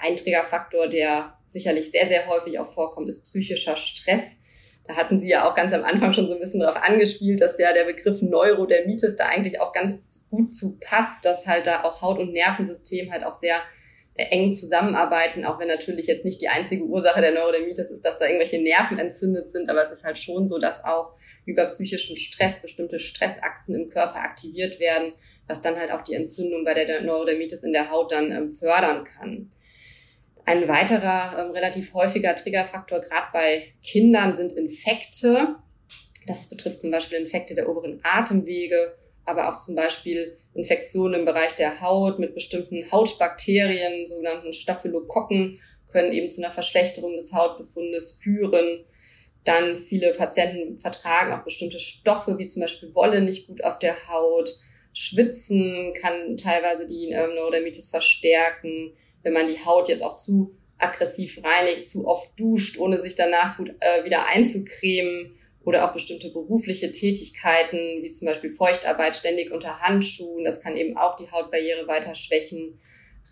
Ein 0.00 0.16
Triggerfaktor, 0.16 0.86
der 0.86 1.32
sicherlich 1.48 1.90
sehr, 1.90 2.06
sehr 2.06 2.28
häufig 2.28 2.58
auch 2.58 2.66
vorkommt, 2.66 3.08
ist 3.08 3.24
psychischer 3.24 3.76
Stress. 3.76 4.36
Da 4.86 4.96
hatten 4.96 5.18
Sie 5.18 5.28
ja 5.28 5.48
auch 5.48 5.54
ganz 5.54 5.72
am 5.72 5.84
Anfang 5.84 6.12
schon 6.12 6.28
so 6.28 6.34
ein 6.34 6.40
bisschen 6.40 6.60
darauf 6.60 6.76
angespielt, 6.76 7.40
dass 7.40 7.58
ja 7.58 7.72
der 7.72 7.84
Begriff 7.84 8.20
Neurodermitis 8.20 9.16
da 9.16 9.26
eigentlich 9.26 9.60
auch 9.60 9.72
ganz 9.72 10.26
gut 10.30 10.50
zu 10.50 10.78
passt, 10.80 11.24
dass 11.24 11.46
halt 11.46 11.66
da 11.66 11.84
auch 11.84 12.02
Haut- 12.02 12.18
und 12.18 12.32
Nervensystem 12.32 13.12
halt 13.12 13.24
auch 13.24 13.34
sehr, 13.34 13.60
eng 14.16 14.52
zusammenarbeiten, 14.52 15.44
auch 15.44 15.58
wenn 15.58 15.68
natürlich 15.68 16.06
jetzt 16.06 16.24
nicht 16.24 16.40
die 16.42 16.48
einzige 16.48 16.84
Ursache 16.84 17.20
der 17.20 17.32
Neurodermitis 17.32 17.90
ist, 17.90 18.04
dass 18.04 18.18
da 18.18 18.26
irgendwelche 18.26 18.60
Nerven 18.60 18.98
entzündet 18.98 19.50
sind, 19.50 19.70
aber 19.70 19.82
es 19.82 19.90
ist 19.90 20.04
halt 20.04 20.18
schon 20.18 20.48
so, 20.48 20.58
dass 20.58 20.84
auch 20.84 21.14
über 21.44 21.64
psychischen 21.66 22.16
Stress 22.16 22.60
bestimmte 22.60 22.98
Stressachsen 22.98 23.74
im 23.74 23.90
Körper 23.90 24.16
aktiviert 24.16 24.78
werden, 24.78 25.12
was 25.48 25.62
dann 25.62 25.76
halt 25.76 25.90
auch 25.90 26.02
die 26.02 26.14
Entzündung 26.14 26.64
bei 26.64 26.74
der 26.74 27.02
Neurodermitis 27.02 27.62
in 27.62 27.72
der 27.72 27.90
Haut 27.90 28.12
dann 28.12 28.30
ähm, 28.30 28.48
fördern 28.48 29.04
kann. 29.04 29.50
Ein 30.44 30.66
weiterer 30.66 31.38
ähm, 31.38 31.52
relativ 31.52 31.94
häufiger 31.94 32.34
Triggerfaktor, 32.34 33.00
gerade 33.00 33.26
bei 33.32 33.62
Kindern, 33.82 34.34
sind 34.34 34.52
Infekte. 34.52 35.56
Das 36.26 36.48
betrifft 36.48 36.80
zum 36.80 36.90
Beispiel 36.90 37.18
Infekte 37.18 37.54
der 37.54 37.68
oberen 37.68 38.00
Atemwege, 38.02 38.96
aber 39.24 39.50
auch 39.50 39.60
zum 39.60 39.76
Beispiel 39.76 40.36
Infektionen 40.54 41.20
im 41.20 41.24
Bereich 41.24 41.54
der 41.54 41.80
Haut 41.80 42.18
mit 42.18 42.34
bestimmten 42.34 42.90
Hautbakterien, 42.90 44.06
sogenannten 44.06 44.52
Staphylokokken, 44.52 45.60
können 45.90 46.12
eben 46.12 46.30
zu 46.30 46.42
einer 46.42 46.50
Verschlechterung 46.50 47.16
des 47.16 47.32
Hautbefundes 47.32 48.18
führen. 48.20 48.84
Dann 49.44 49.76
viele 49.76 50.12
Patienten 50.12 50.78
vertragen 50.78 51.32
auch 51.32 51.44
bestimmte 51.44 51.78
Stoffe, 51.78 52.38
wie 52.38 52.46
zum 52.46 52.62
Beispiel 52.62 52.94
Wolle, 52.94 53.20
nicht 53.20 53.46
gut 53.46 53.62
auf 53.62 53.78
der 53.78 54.08
Haut. 54.08 54.50
Schwitzen 54.92 55.94
kann 55.94 56.36
teilweise 56.36 56.86
die 56.86 57.10
ähm, 57.10 57.34
Neurodermitis 57.34 57.88
verstärken 57.88 58.92
wenn 59.22 59.32
man 59.32 59.48
die 59.48 59.64
Haut 59.64 59.88
jetzt 59.88 60.02
auch 60.02 60.16
zu 60.16 60.54
aggressiv 60.78 61.40
reinigt, 61.44 61.88
zu 61.88 62.06
oft 62.06 62.38
duscht, 62.38 62.78
ohne 62.78 63.00
sich 63.00 63.14
danach 63.14 63.56
gut 63.56 63.70
äh, 63.80 64.04
wieder 64.04 64.26
einzucremen 64.26 65.36
oder 65.64 65.88
auch 65.88 65.92
bestimmte 65.92 66.30
berufliche 66.30 66.90
Tätigkeiten, 66.90 68.02
wie 68.02 68.10
zum 68.10 68.26
Beispiel 68.26 68.50
Feuchtarbeit 68.50 69.16
ständig 69.16 69.52
unter 69.52 69.80
Handschuhen. 69.80 70.44
Das 70.44 70.60
kann 70.60 70.76
eben 70.76 70.96
auch 70.96 71.14
die 71.16 71.30
Hautbarriere 71.30 71.86
weiter 71.86 72.14
schwächen. 72.14 72.80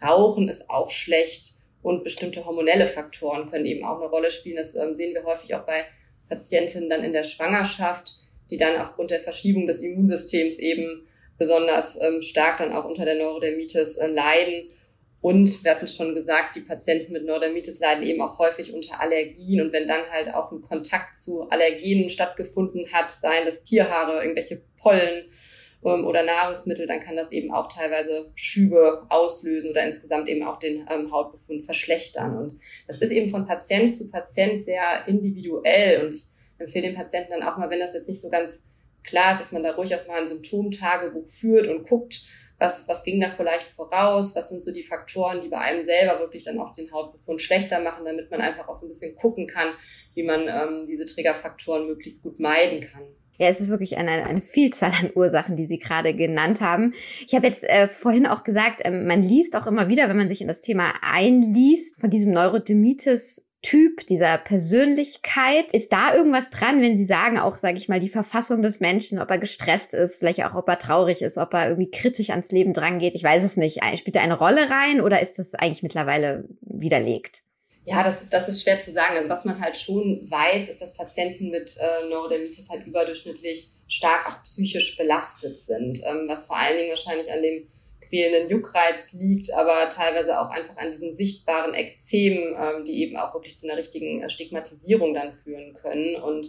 Rauchen 0.00 0.48
ist 0.48 0.70
auch 0.70 0.90
schlecht 0.90 1.54
und 1.82 2.04
bestimmte 2.04 2.44
hormonelle 2.46 2.86
Faktoren 2.86 3.50
können 3.50 3.66
eben 3.66 3.84
auch 3.84 4.00
eine 4.00 4.10
Rolle 4.10 4.30
spielen. 4.30 4.56
Das 4.56 4.76
ähm, 4.76 4.94
sehen 4.94 5.14
wir 5.14 5.24
häufig 5.24 5.54
auch 5.54 5.66
bei 5.66 5.84
Patientinnen 6.28 6.88
dann 6.88 7.02
in 7.02 7.12
der 7.12 7.24
Schwangerschaft, 7.24 8.14
die 8.50 8.56
dann 8.56 8.80
aufgrund 8.80 9.10
der 9.10 9.20
Verschiebung 9.20 9.66
des 9.66 9.80
Immunsystems 9.80 10.58
eben 10.58 11.06
besonders 11.38 12.00
ähm, 12.00 12.22
stark 12.22 12.58
dann 12.58 12.72
auch 12.72 12.84
unter 12.84 13.04
der 13.04 13.16
Neurodermitis 13.16 13.96
äh, 13.96 14.06
leiden 14.06 14.68
und 15.22 15.62
wir 15.64 15.72
hatten 15.72 15.86
schon 15.86 16.14
gesagt, 16.14 16.56
die 16.56 16.60
Patienten 16.60 17.12
mit 17.12 17.26
Neurodermitis 17.26 17.78
leiden 17.78 18.04
eben 18.04 18.22
auch 18.22 18.38
häufig 18.38 18.72
unter 18.72 19.00
Allergien. 19.00 19.60
Und 19.60 19.72
wenn 19.72 19.86
dann 19.86 20.08
halt 20.10 20.32
auch 20.32 20.50
ein 20.50 20.62
Kontakt 20.62 21.18
zu 21.18 21.42
Allergenen 21.50 22.08
stattgefunden 22.08 22.90
hat, 22.92 23.10
seien 23.10 23.44
das 23.44 23.62
Tierhaare, 23.62 24.22
irgendwelche 24.22 24.62
Pollen 24.78 25.26
ähm, 25.84 26.06
oder 26.06 26.22
Nahrungsmittel, 26.22 26.86
dann 26.86 27.00
kann 27.00 27.16
das 27.16 27.32
eben 27.32 27.52
auch 27.52 27.68
teilweise 27.68 28.32
Schübe 28.34 29.04
auslösen 29.10 29.70
oder 29.70 29.84
insgesamt 29.84 30.26
eben 30.26 30.42
auch 30.42 30.58
den 30.58 30.86
ähm, 30.90 31.12
Hautbefund 31.12 31.64
verschlechtern. 31.64 32.38
Und 32.38 32.60
das 32.86 32.98
ist 33.00 33.10
eben 33.10 33.28
von 33.28 33.44
Patient 33.44 33.94
zu 33.94 34.10
Patient 34.10 34.62
sehr 34.62 35.06
individuell. 35.06 36.06
Und 36.06 36.14
ich 36.14 36.24
empfehle 36.56 36.86
den 36.86 36.96
Patienten 36.96 37.32
dann 37.32 37.42
auch 37.42 37.58
mal, 37.58 37.68
wenn 37.68 37.80
das 37.80 37.92
jetzt 37.92 38.08
nicht 38.08 38.22
so 38.22 38.30
ganz 38.30 38.66
klar 39.04 39.32
ist, 39.32 39.40
dass 39.40 39.52
man 39.52 39.62
da 39.62 39.72
ruhig 39.72 39.94
auch 39.94 40.06
mal 40.06 40.20
ein 40.20 40.28
Symptomtagebuch 40.28 41.26
führt 41.26 41.66
und 41.66 41.86
guckt, 41.86 42.22
was, 42.60 42.86
was 42.86 43.02
ging 43.02 43.20
da 43.20 43.30
vielleicht 43.30 43.66
voraus, 43.66 44.36
was 44.36 44.50
sind 44.50 44.62
so 44.62 44.70
die 44.70 44.82
Faktoren, 44.82 45.40
die 45.40 45.48
bei 45.48 45.58
einem 45.58 45.84
selber 45.84 46.20
wirklich 46.20 46.44
dann 46.44 46.60
auch 46.60 46.74
den 46.74 46.92
Hautbefund 46.92 47.40
schlechter 47.40 47.80
machen, 47.80 48.04
damit 48.04 48.30
man 48.30 48.40
einfach 48.40 48.68
auch 48.68 48.76
so 48.76 48.86
ein 48.86 48.90
bisschen 48.90 49.16
gucken 49.16 49.46
kann, 49.46 49.72
wie 50.14 50.22
man 50.22 50.42
ähm, 50.42 50.84
diese 50.86 51.06
Triggerfaktoren 51.06 51.86
möglichst 51.86 52.22
gut 52.22 52.38
meiden 52.38 52.80
kann. 52.80 53.02
Ja, 53.38 53.48
es 53.48 53.58
ist 53.58 53.70
wirklich 53.70 53.96
eine, 53.96 54.26
eine 54.26 54.42
Vielzahl 54.42 54.92
an 55.00 55.10
Ursachen, 55.14 55.56
die 55.56 55.66
Sie 55.66 55.78
gerade 55.78 56.12
genannt 56.14 56.60
haben. 56.60 56.92
Ich 57.26 57.34
habe 57.34 57.46
jetzt 57.46 57.64
äh, 57.64 57.88
vorhin 57.88 58.26
auch 58.26 58.44
gesagt, 58.44 58.84
äh, 58.84 58.90
man 58.90 59.22
liest 59.22 59.56
auch 59.56 59.66
immer 59.66 59.88
wieder, 59.88 60.10
wenn 60.10 60.18
man 60.18 60.28
sich 60.28 60.42
in 60.42 60.48
das 60.48 60.60
Thema 60.60 60.92
einliest, 61.00 61.98
von 61.98 62.10
diesem 62.10 62.32
Neurodermitis 62.32 63.42
Typ, 63.62 64.06
dieser 64.06 64.38
Persönlichkeit. 64.38 65.72
Ist 65.72 65.92
da 65.92 66.14
irgendwas 66.14 66.48
dran, 66.50 66.80
wenn 66.80 66.96
Sie 66.96 67.04
sagen, 67.04 67.38
auch, 67.38 67.56
sage 67.56 67.76
ich 67.76 67.88
mal, 67.88 68.00
die 68.00 68.08
Verfassung 68.08 68.62
des 68.62 68.80
Menschen, 68.80 69.18
ob 69.18 69.30
er 69.30 69.38
gestresst 69.38 69.92
ist, 69.92 70.16
vielleicht 70.16 70.42
auch, 70.44 70.54
ob 70.54 70.68
er 70.68 70.78
traurig 70.78 71.20
ist, 71.22 71.36
ob 71.36 71.52
er 71.54 71.68
irgendwie 71.68 71.90
kritisch 71.90 72.30
ans 72.30 72.50
Leben 72.50 72.72
drangeht? 72.72 73.14
Ich 73.14 73.22
weiß 73.22 73.44
es 73.44 73.56
nicht. 73.56 73.80
Spielt 73.96 74.16
da 74.16 74.20
eine 74.20 74.38
Rolle 74.38 74.70
rein 74.70 75.00
oder 75.00 75.20
ist 75.20 75.38
das 75.38 75.54
eigentlich 75.54 75.82
mittlerweile 75.82 76.44
widerlegt? 76.62 77.42
Ja, 77.84 78.02
das, 78.02 78.28
das 78.28 78.48
ist 78.48 78.62
schwer 78.62 78.80
zu 78.80 78.92
sagen. 78.92 79.16
Also 79.16 79.28
was 79.28 79.44
man 79.44 79.60
halt 79.60 79.76
schon 79.76 80.30
weiß, 80.30 80.68
ist, 80.68 80.80
dass 80.80 80.94
Patienten 80.94 81.50
mit 81.50 81.76
äh, 81.78 82.08
Neurodermitis 82.08 82.68
halt 82.70 82.86
überdurchschnittlich 82.86 83.68
stark 83.88 84.26
auch 84.28 84.42
psychisch 84.44 84.96
belastet 84.96 85.58
sind, 85.58 85.98
ähm, 86.04 86.26
was 86.28 86.44
vor 86.44 86.56
allen 86.56 86.76
Dingen 86.76 86.90
wahrscheinlich 86.90 87.30
an 87.32 87.42
dem 87.42 87.66
fehlenden 88.10 88.50
Juckreiz 88.50 89.14
liegt, 89.14 89.54
aber 89.54 89.88
teilweise 89.88 90.40
auch 90.40 90.50
einfach 90.50 90.76
an 90.76 90.90
diesen 90.90 91.12
sichtbaren 91.14 91.72
Ekzemen, 91.74 92.56
ähm, 92.58 92.84
die 92.84 93.02
eben 93.02 93.16
auch 93.16 93.32
wirklich 93.32 93.56
zu 93.56 93.66
einer 93.66 93.78
richtigen 93.78 94.22
äh, 94.22 94.28
Stigmatisierung 94.28 95.14
dann 95.14 95.32
führen 95.32 95.72
können. 95.72 96.16
Und 96.16 96.48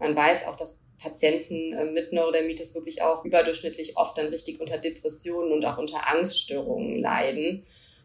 man 0.00 0.16
weiß 0.16 0.46
auch, 0.46 0.56
dass 0.56 0.80
Patienten 0.98 1.74
äh, 1.74 1.84
mit 1.84 2.12
Neurodermitis 2.12 2.74
wirklich 2.74 3.02
auch 3.02 3.24
überdurchschnittlich 3.24 3.96
oft 3.96 4.16
dann 4.16 4.28
richtig 4.28 4.60
unter 4.60 4.78
Depressionen 4.78 5.52
und 5.52 5.64
auch 5.64 5.78
unter 5.78 6.08
Angststörungen 6.08 7.00
leiden. 7.00 7.64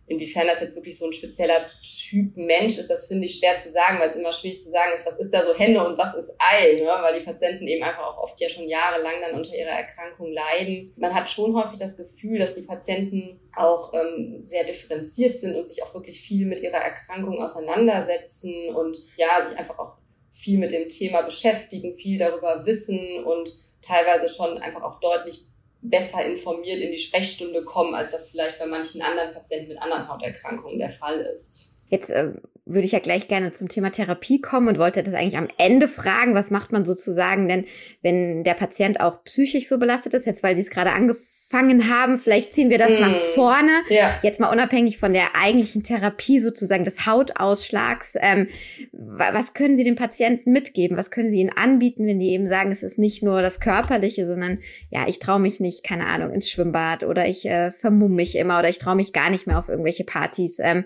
Inwiefern 0.10 0.48
das 0.48 0.62
jetzt 0.62 0.76
wirklich 0.76 0.98
so 0.98 1.06
ein 1.06 1.12
spezieller 1.12 1.66
Typ 1.84 2.38
Mensch 2.38 2.78
ist, 2.78 2.90
das 2.90 3.08
finde 3.08 3.26
ich 3.26 3.40
schwer 3.40 3.58
zu 3.58 3.70
sagen, 3.70 4.00
weil 4.00 4.08
es 4.08 4.16
immer 4.16 4.32
schwierig 4.32 4.62
zu 4.62 4.72
sagen 4.72 4.94
ist, 4.94 5.06
was 5.06 5.20
ist 5.20 5.34
da 5.34 5.46
so 5.46 5.54
Henne 5.54 5.86
und 5.86 5.98
was 5.98 6.16
ist 6.16 6.32
Ei, 6.40 6.80
ne? 6.80 6.88
weil 7.02 7.20
die 7.20 7.26
Patienten 7.26 7.68
eben 7.68 7.84
einfach 7.84 8.04
auch 8.04 8.24
oft 8.24 8.40
ja 8.40 8.48
schon 8.48 8.70
jahrelang 8.70 9.16
dann 9.22 9.36
unter 9.36 9.54
ihrer 9.54 9.72
Erkrankung 9.72 10.32
leiden. 10.32 10.94
Man 10.96 11.14
hat 11.14 11.30
schon 11.30 11.54
häufig 11.56 11.78
das 11.78 11.98
Gefühl, 11.98 12.40
dass 12.40 12.54
die 12.54 12.62
Patienten 12.62 13.42
auch 13.54 13.94
ähm, 13.94 14.38
sehr 14.40 14.64
differenziert 14.64 15.40
sind 15.40 15.58
und 15.58 15.68
sich 15.68 15.84
auch 15.84 15.94
wirklich 15.94 16.22
viel 16.22 16.46
mit 16.46 16.62
ihrer 16.62 16.78
Erkrankung 16.78 17.42
auseinandersetzen 17.42 18.74
und 18.74 18.98
ja, 19.18 19.46
sich 19.46 19.58
einfach 19.58 19.78
auch 19.78 19.98
viel 20.32 20.58
mit 20.58 20.72
dem 20.72 20.88
Thema 20.88 21.22
beschäftigen, 21.24 21.96
viel 21.96 22.18
darüber 22.18 22.66
wissen 22.66 23.26
und 23.26 23.52
teilweise 23.82 24.30
schon 24.30 24.58
einfach 24.60 24.84
auch 24.84 25.00
deutlich 25.00 25.48
besser 25.82 26.26
informiert 26.26 26.80
in 26.80 26.92
die 26.92 26.98
Sprechstunde 26.98 27.64
kommen, 27.64 27.94
als 27.94 28.12
das 28.12 28.30
vielleicht 28.30 28.60
bei 28.60 28.66
manchen 28.66 29.02
anderen 29.02 29.34
Patienten 29.34 29.70
mit 29.70 29.82
anderen 29.82 30.08
Hauterkrankungen 30.08 30.80
der 30.80 30.90
Fall 30.90 31.20
ist. 31.34 31.74
Jetzt 31.90 32.10
äh, 32.10 32.34
würde 32.66 32.86
ich 32.86 32.92
ja 32.92 33.00
gleich 33.00 33.28
gerne 33.28 33.54
zum 33.54 33.70
Thema 33.70 33.92
Therapie 33.92 34.42
kommen 34.42 34.68
und 34.68 34.80
wollte 34.80 35.04
das 35.04 35.14
eigentlich 35.14 35.38
am 35.38 35.48
Ende 35.58 35.88
fragen, 35.88 36.36
was 36.36 36.52
macht 36.52 36.72
man 36.72 36.84
sozusagen 36.84 37.48
denn, 37.48 37.66
wenn 38.02 38.44
der 38.44 38.56
Patient 38.56 39.00
auch 39.00 39.24
psychisch 39.24 39.68
so 39.68 39.78
belastet 39.78 40.14
ist, 40.14 40.26
jetzt 40.26 40.44
weil 40.44 40.56
Sie 40.56 40.62
es 40.62 40.70
gerade 40.70 40.92
angefangen 40.92 41.37
angefangen 41.48 41.90
haben. 41.90 42.18
Vielleicht 42.18 42.54
ziehen 42.54 42.70
wir 42.70 42.78
das 42.78 42.92
mm. 42.92 43.02
nach 43.02 43.16
vorne. 43.36 43.82
Ja. 43.90 44.20
Jetzt 44.24 44.40
mal 44.40 44.52
unabhängig 44.52 44.98
von 44.98 45.14
der 45.14 45.36
eigentlichen 45.36 45.84
Therapie 45.84 46.40
sozusagen 46.40 46.86
des 46.86 47.06
Hautausschlags. 47.06 48.16
Ähm, 48.20 48.48
was 48.92 49.54
können 49.54 49.76
Sie 49.76 49.84
den 49.84 49.96
Patienten 49.96 50.52
mitgeben? 50.52 50.98
Was 50.98 51.12
können 51.12 51.30
Sie 51.30 51.40
ihnen 51.40 51.52
anbieten, 51.56 52.06
wenn 52.06 52.20
die 52.20 52.30
eben 52.30 52.50
sagen, 52.50 52.72
es 52.72 52.84
ist 52.84 52.98
nicht 52.98 53.24
nur 53.24 53.42
das 53.42 53.60
Körperliche, 53.60 54.28
sondern 54.28 54.60
ja, 54.90 55.06
ich 55.08 55.20
traue 55.20 55.40
mich 55.40 55.60
nicht, 55.60 55.84
keine 55.84 56.08
Ahnung, 56.08 56.32
ins 56.32 56.50
Schwimmbad 56.50 57.04
oder 57.04 57.28
ich 57.28 57.46
äh, 57.46 57.72
vermumm 57.72 58.16
mich 58.16 58.36
immer 58.36 58.60
oder 58.60 58.70
ich 58.70 58.80
traue 58.80 58.96
mich 58.96 59.14
gar 59.14 59.30
nicht 59.30 59.48
mehr 59.48 59.60
auf 59.60 59.70
irgendwelche 59.70 60.04
Partys. 60.04 60.58
Ähm, 60.60 60.86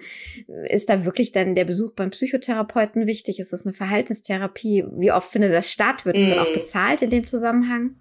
ist 0.69 0.89
da 0.89 1.05
wirklich 1.05 1.31
dann 1.31 1.55
der 1.55 1.65
Besuch 1.65 1.91
beim 1.93 2.11
Psychotherapeuten 2.11 3.07
wichtig? 3.07 3.39
Ist 3.39 3.53
das 3.53 3.65
eine 3.65 3.73
Verhaltenstherapie? 3.73 4.85
Wie 4.97 5.11
oft 5.11 5.31
findet 5.31 5.53
das 5.53 5.71
statt? 5.71 6.05
Wird 6.05 6.17
es 6.17 6.25
mm. 6.25 6.29
dann 6.29 6.39
auch 6.39 6.53
bezahlt 6.53 7.01
in 7.01 7.09
dem 7.09 7.25
Zusammenhang? 7.25 7.95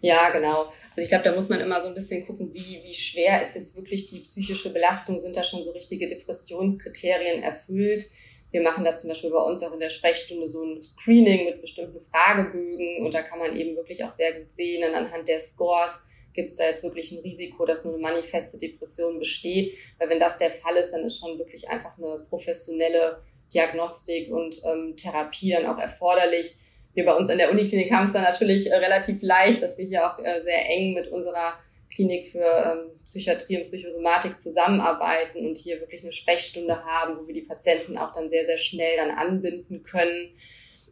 Ja, 0.00 0.30
genau. 0.30 0.64
Also 0.64 1.02
ich 1.02 1.08
glaube, 1.08 1.24
da 1.24 1.34
muss 1.34 1.48
man 1.48 1.60
immer 1.60 1.80
so 1.80 1.88
ein 1.88 1.94
bisschen 1.94 2.26
gucken, 2.26 2.52
wie, 2.52 2.82
wie 2.84 2.94
schwer 2.94 3.46
ist 3.46 3.54
jetzt 3.54 3.74
wirklich 3.76 4.06
die 4.06 4.20
psychische 4.20 4.72
Belastung, 4.72 5.18
sind 5.18 5.36
da 5.36 5.42
schon 5.42 5.64
so 5.64 5.70
richtige 5.72 6.06
Depressionskriterien 6.06 7.42
erfüllt. 7.42 8.04
Wir 8.50 8.62
machen 8.62 8.84
da 8.84 8.94
zum 8.94 9.08
Beispiel 9.08 9.30
bei 9.30 9.42
uns 9.42 9.62
auch 9.62 9.72
in 9.72 9.80
der 9.80 9.90
Sprechstunde 9.90 10.48
so 10.48 10.62
ein 10.62 10.82
Screening 10.82 11.46
mit 11.46 11.60
bestimmten 11.60 11.98
Fragebögen 12.00 13.04
und 13.04 13.12
da 13.12 13.22
kann 13.22 13.40
man 13.40 13.56
eben 13.56 13.74
wirklich 13.74 14.04
auch 14.04 14.12
sehr 14.12 14.32
gut 14.32 14.52
sehen, 14.52 14.88
und 14.88 14.94
anhand 14.94 15.26
der 15.26 15.40
Scores 15.40 15.98
gibt 16.34 16.50
es 16.50 16.56
da 16.56 16.64
jetzt 16.64 16.82
wirklich 16.82 17.12
ein 17.12 17.20
Risiko, 17.20 17.64
dass 17.64 17.84
eine 17.84 17.96
manifeste 17.96 18.58
Depression 18.58 19.18
besteht. 19.18 19.74
Weil 19.98 20.08
wenn 20.10 20.18
das 20.18 20.36
der 20.36 20.50
Fall 20.50 20.76
ist, 20.76 20.92
dann 20.92 21.04
ist 21.04 21.18
schon 21.18 21.38
wirklich 21.38 21.68
einfach 21.68 21.96
eine 21.96 22.24
professionelle 22.28 23.22
Diagnostik 23.52 24.30
und 24.30 24.60
ähm, 24.66 24.96
Therapie 24.96 25.50
dann 25.50 25.66
auch 25.66 25.78
erforderlich 25.78 26.56
wir 26.94 27.04
bei 27.04 27.14
uns 27.14 27.28
in 27.28 27.38
der 27.38 27.50
Uniklinik 27.50 27.92
haben 27.92 28.04
es 28.04 28.12
dann 28.12 28.22
natürlich 28.22 28.70
äh, 28.70 28.76
relativ 28.76 29.22
leicht, 29.22 29.62
dass 29.62 29.78
wir 29.78 29.84
hier 29.84 30.10
auch 30.10 30.18
äh, 30.18 30.42
sehr 30.42 30.68
eng 30.70 30.94
mit 30.94 31.08
unserer 31.08 31.54
Klinik 31.92 32.28
für 32.28 32.44
ähm, 32.44 32.90
Psychiatrie 33.04 33.58
und 33.58 33.64
Psychosomatik 33.64 34.40
zusammenarbeiten 34.40 35.46
und 35.46 35.56
hier 35.56 35.80
wirklich 35.80 36.02
eine 36.02 36.12
Sprechstunde 36.12 36.84
haben, 36.84 37.16
wo 37.16 37.26
wir 37.26 37.34
die 37.34 37.42
Patienten 37.42 37.96
auch 37.98 38.12
dann 38.12 38.30
sehr, 38.30 38.46
sehr 38.46 38.56
schnell 38.56 38.96
dann 38.96 39.10
anbinden 39.10 39.82
können. 39.82 40.32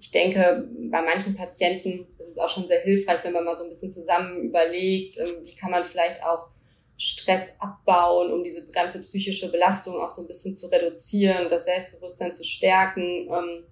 Ich 0.01 0.11
denke, 0.11 0.69
bei 0.91 1.03
manchen 1.03 1.37
Patienten 1.37 2.07
ist 2.19 2.29
es 2.29 2.39
auch 2.39 2.49
schon 2.49 2.67
sehr 2.67 2.81
hilfreich, 2.81 3.21
wenn 3.23 3.33
man 3.33 3.45
mal 3.45 3.57
so 3.57 3.65
ein 3.65 3.69
bisschen 3.69 3.91
zusammen 3.91 4.43
überlegt, 4.43 5.19
ähm, 5.19 5.45
wie 5.45 5.55
kann 5.55 5.71
man 5.71 5.85
vielleicht 5.85 6.23
auch 6.25 6.49
Stress 6.99 7.53
abbauen, 7.59 8.33
um 8.33 8.45
diese 8.45 8.65
ganze 8.71 9.01
psychische 9.01 9.51
Belastung 9.51 9.97
auch 10.01 10.09
so 10.09 10.23
ein 10.23 10.29
bisschen 10.29 10.55
zu 10.55 10.67
reduzieren, 10.69 11.49
das 11.49 11.65
Selbstbewusstsein 11.65 12.35
zu 12.35 12.45
stärken. 12.45 13.29
Ähm, 13.29 13.65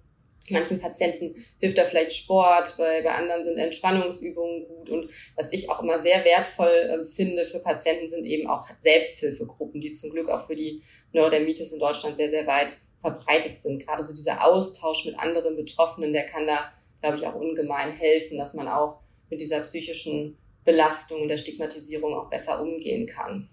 Manchen 0.49 0.79
Patienten 0.79 1.35
hilft 1.59 1.77
da 1.77 1.85
vielleicht 1.85 2.13
Sport, 2.13 2.75
bei, 2.77 3.01
bei 3.01 3.11
anderen 3.11 3.43
sind 3.43 3.57
Entspannungsübungen 3.57 4.67
gut. 4.67 4.89
Und 4.89 5.11
was 5.35 5.51
ich 5.51 5.69
auch 5.69 5.81
immer 5.81 6.01
sehr 6.01 6.25
wertvoll 6.25 6.67
äh, 6.67 7.05
finde 7.05 7.45
für 7.45 7.59
Patienten, 7.59 8.09
sind 8.09 8.25
eben 8.25 8.49
auch 8.49 8.67
Selbsthilfegruppen, 8.79 9.81
die 9.81 9.91
zum 9.91 10.09
Glück 10.09 10.29
auch 10.29 10.47
für 10.47 10.55
die 10.55 10.81
Neurodermitis 11.13 11.71
in 11.71 11.79
Deutschland 11.79 12.17
sehr, 12.17 12.29
sehr 12.29 12.47
weit 12.47 12.75
verbreitet 12.99 13.59
sind. 13.59 13.85
Gerade 13.85 14.03
so 14.05 14.13
dieser 14.13 14.45
Austausch 14.45 15.05
mit 15.05 15.17
anderen 15.17 15.55
Betroffenen, 15.55 16.13
der 16.13 16.25
kann 16.25 16.47
da, 16.47 16.71
glaube 17.01 17.17
ich, 17.17 17.25
auch 17.25 17.35
ungemein 17.35 17.91
helfen, 17.91 18.37
dass 18.37 18.53
man 18.53 18.67
auch 18.67 18.99
mit 19.29 19.41
dieser 19.41 19.61
psychischen 19.61 20.37
Belastung 20.65 21.21
und 21.21 21.29
der 21.29 21.37
Stigmatisierung 21.37 22.13
auch 22.13 22.29
besser 22.29 22.61
umgehen 22.61 23.05
kann. 23.05 23.49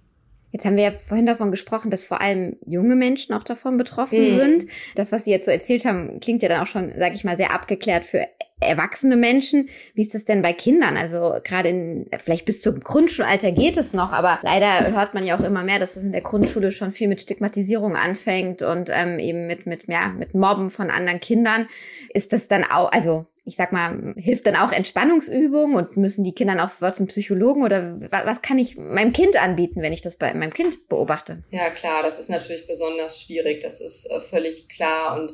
Jetzt 0.51 0.65
haben 0.65 0.77
wir 0.77 0.85
ja 0.85 0.91
vorhin 0.93 1.27
davon 1.27 1.51
gesprochen, 1.51 1.91
dass 1.91 2.05
vor 2.05 2.21
allem 2.21 2.57
junge 2.67 2.97
Menschen 2.97 3.35
auch 3.35 3.45
davon 3.45 3.77
betroffen 3.77 4.23
mhm. 4.23 4.37
sind. 4.37 4.67
Das, 4.95 5.13
was 5.13 5.25
Sie 5.25 5.31
jetzt 5.31 5.45
so 5.45 5.51
erzählt 5.51 5.85
haben, 5.85 6.21
klingt 6.21 6.43
ja 6.43 6.49
dann 6.49 6.63
auch 6.63 6.67
schon, 6.67 6.93
sage 6.99 7.15
ich 7.15 7.25
mal, 7.25 7.37
sehr 7.37 7.53
abgeklärt 7.53 8.05
für 8.05 8.27
erwachsene 8.61 9.17
Menschen. 9.17 9.69
Wie 9.95 10.03
ist 10.03 10.15
das 10.15 10.25
denn 10.25 10.43
bei 10.43 10.53
Kindern? 10.53 10.97
Also 10.97 11.37
gerade 11.45 11.69
in, 11.69 12.07
vielleicht 12.19 12.45
bis 12.45 12.61
zum 12.61 12.81
Grundschulalter 12.81 13.53
geht 13.53 13.77
es 13.77 13.93
noch, 13.93 14.13
aber 14.13 14.39
leider 14.43 14.91
hört 14.93 15.15
man 15.15 15.25
ja 15.25 15.39
auch 15.39 15.45
immer 15.45 15.63
mehr, 15.63 15.79
dass 15.79 15.97
es 15.97 16.03
in 16.03 16.13
der 16.13 16.23
Grundschule 16.23 16.73
schon 16.73 16.91
viel 16.91 17.09
mit 17.09 17.21
Stigmatisierung 17.21 17.95
anfängt 17.95 18.63
und 18.63 18.91
ähm, 18.93 19.19
eben 19.19 19.47
mit, 19.47 19.67
mit, 19.67 19.87
ja, 19.87 20.09
mit 20.09 20.35
Mobben 20.35 20.71
von 20.71 20.91
anderen 20.91 21.21
Kindern. 21.21 21.69
Ist 22.13 22.33
das 22.33 22.49
dann 22.49 22.65
auch, 22.65 22.91
also 22.91 23.27
ich 23.49 23.57
sag 23.57 23.73
mal, 23.73 24.15
hilft 24.17 24.47
dann 24.47 24.57
auch 24.57 24.73
Entspannungsübungen 24.73 25.77
und 25.77 25.97
müssen 25.97 26.23
die 26.23 26.35
Kinder 26.35 26.63
auch 26.63 26.69
sofort 26.69 26.97
zum 26.97 27.07
Psychologen 27.07 27.65
oder 27.65 27.99
was 28.11 28.43
kann 28.43 28.59
ich 28.59 28.77
meinem 28.77 29.13
Kind 29.13 29.43
anbieten, 29.43 29.83
wenn 29.83 29.93
ich 29.93 30.03
das 30.03 30.17
bei 30.17 30.33
meinem 30.35 30.53
Kind 30.53 30.89
beobachte? 30.89 31.43
Ja, 31.51 31.71
klar, 31.71 32.03
das 32.03 32.19
ist 32.19 32.29
natürlich 32.29 32.67
besonders 32.67 33.23
schwierig, 33.23 33.61
das 33.61 33.81
ist 33.81 34.09
äh, 34.11 34.21
völlig 34.21 34.69
klar 34.69 35.19
und 35.19 35.33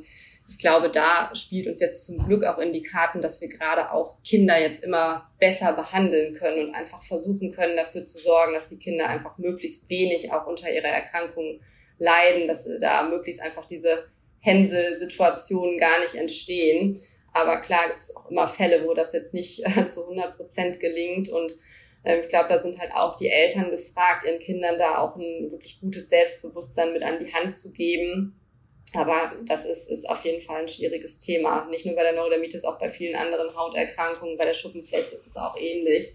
ich 0.49 0.59
glaube, 0.59 0.91
da 0.91 1.35
spielt 1.35 1.67
uns 1.67 1.81
jetzt 1.81 2.07
zum 2.07 2.25
Glück 2.25 2.45
auch 2.45 2.59
in 2.59 2.73
die 2.73 2.83
Karten, 2.83 3.21
dass 3.21 3.41
wir 3.41 3.49
gerade 3.49 3.91
auch 3.91 4.23
Kinder 4.23 4.61
jetzt 4.61 4.85
immer 4.85 5.31
besser 5.41 5.73
behandeln 5.73 6.35
können 6.35 6.69
und 6.69 6.75
einfach 6.75 7.03
versuchen 7.03 7.51
können, 7.51 7.77
dafür 7.77 8.05
zu 8.05 8.19
sorgen, 8.19 8.53
dass 8.53 8.69
die 8.69 8.79
Kinder 8.79 9.09
einfach 9.09 9.39
möglichst 9.39 9.89
wenig 9.89 10.33
auch 10.33 10.47
unter 10.47 10.71
ihrer 10.71 10.89
Erkrankung 10.89 11.61
leiden, 11.99 12.47
dass 12.47 12.69
da 12.81 13.09
möglichst 13.09 13.41
einfach 13.41 13.67
diese 13.67 14.05
Hänsel-Situationen 14.41 15.79
gar 15.79 16.01
nicht 16.01 16.15
entstehen. 16.15 17.01
Aber 17.35 17.61
klar 17.61 17.89
gibt 17.89 18.01
es 18.01 18.17
auch 18.17 18.31
immer 18.31 18.49
Fälle, 18.49 18.87
wo 18.87 18.95
das 18.95 19.13
jetzt 19.13 19.35
nicht 19.35 19.63
äh, 19.67 19.87
zu 19.87 20.03
100 20.05 20.37
Prozent 20.37 20.81
gelingt 20.81 21.29
und 21.29 21.55
ähm, 22.05 22.21
ich 22.21 22.29
glaube, 22.29 22.49
da 22.49 22.59
sind 22.59 22.79
halt 22.81 22.93
auch 22.95 23.17
die 23.17 23.29
Eltern 23.29 23.71
gefragt, 23.71 24.25
ihren 24.25 24.39
Kindern 24.39 24.79
da 24.79 24.99
auch 24.99 25.17
ein 25.17 25.51
wirklich 25.51 25.81
gutes 25.81 26.09
Selbstbewusstsein 26.09 26.93
mit 26.95 27.03
an 27.03 27.19
die 27.19 27.35
Hand 27.35 27.55
zu 27.55 27.73
geben 27.73 28.41
aber 28.95 29.33
das 29.47 29.65
ist, 29.65 29.91
ist 29.91 30.09
auf 30.09 30.25
jeden 30.25 30.41
Fall 30.41 30.63
ein 30.63 30.69
schwieriges 30.69 31.19
Thema. 31.19 31.67
Nicht 31.69 31.85
nur 31.85 31.97
bei 31.97 32.03
der 32.05 32.13
Neurodermitis, 32.13 32.65
auch 32.65 32.79
bei 32.79 32.89
vielen 32.89 33.17
anderen 33.17 33.55
Hauterkrankungen. 33.57 34.37
Bei 34.37 34.45
der 34.45 34.55
Schuppenflecht 34.55 35.13
ist 35.13 35.27
es 35.27 35.37
auch 35.37 35.57
ähnlich 35.57 36.13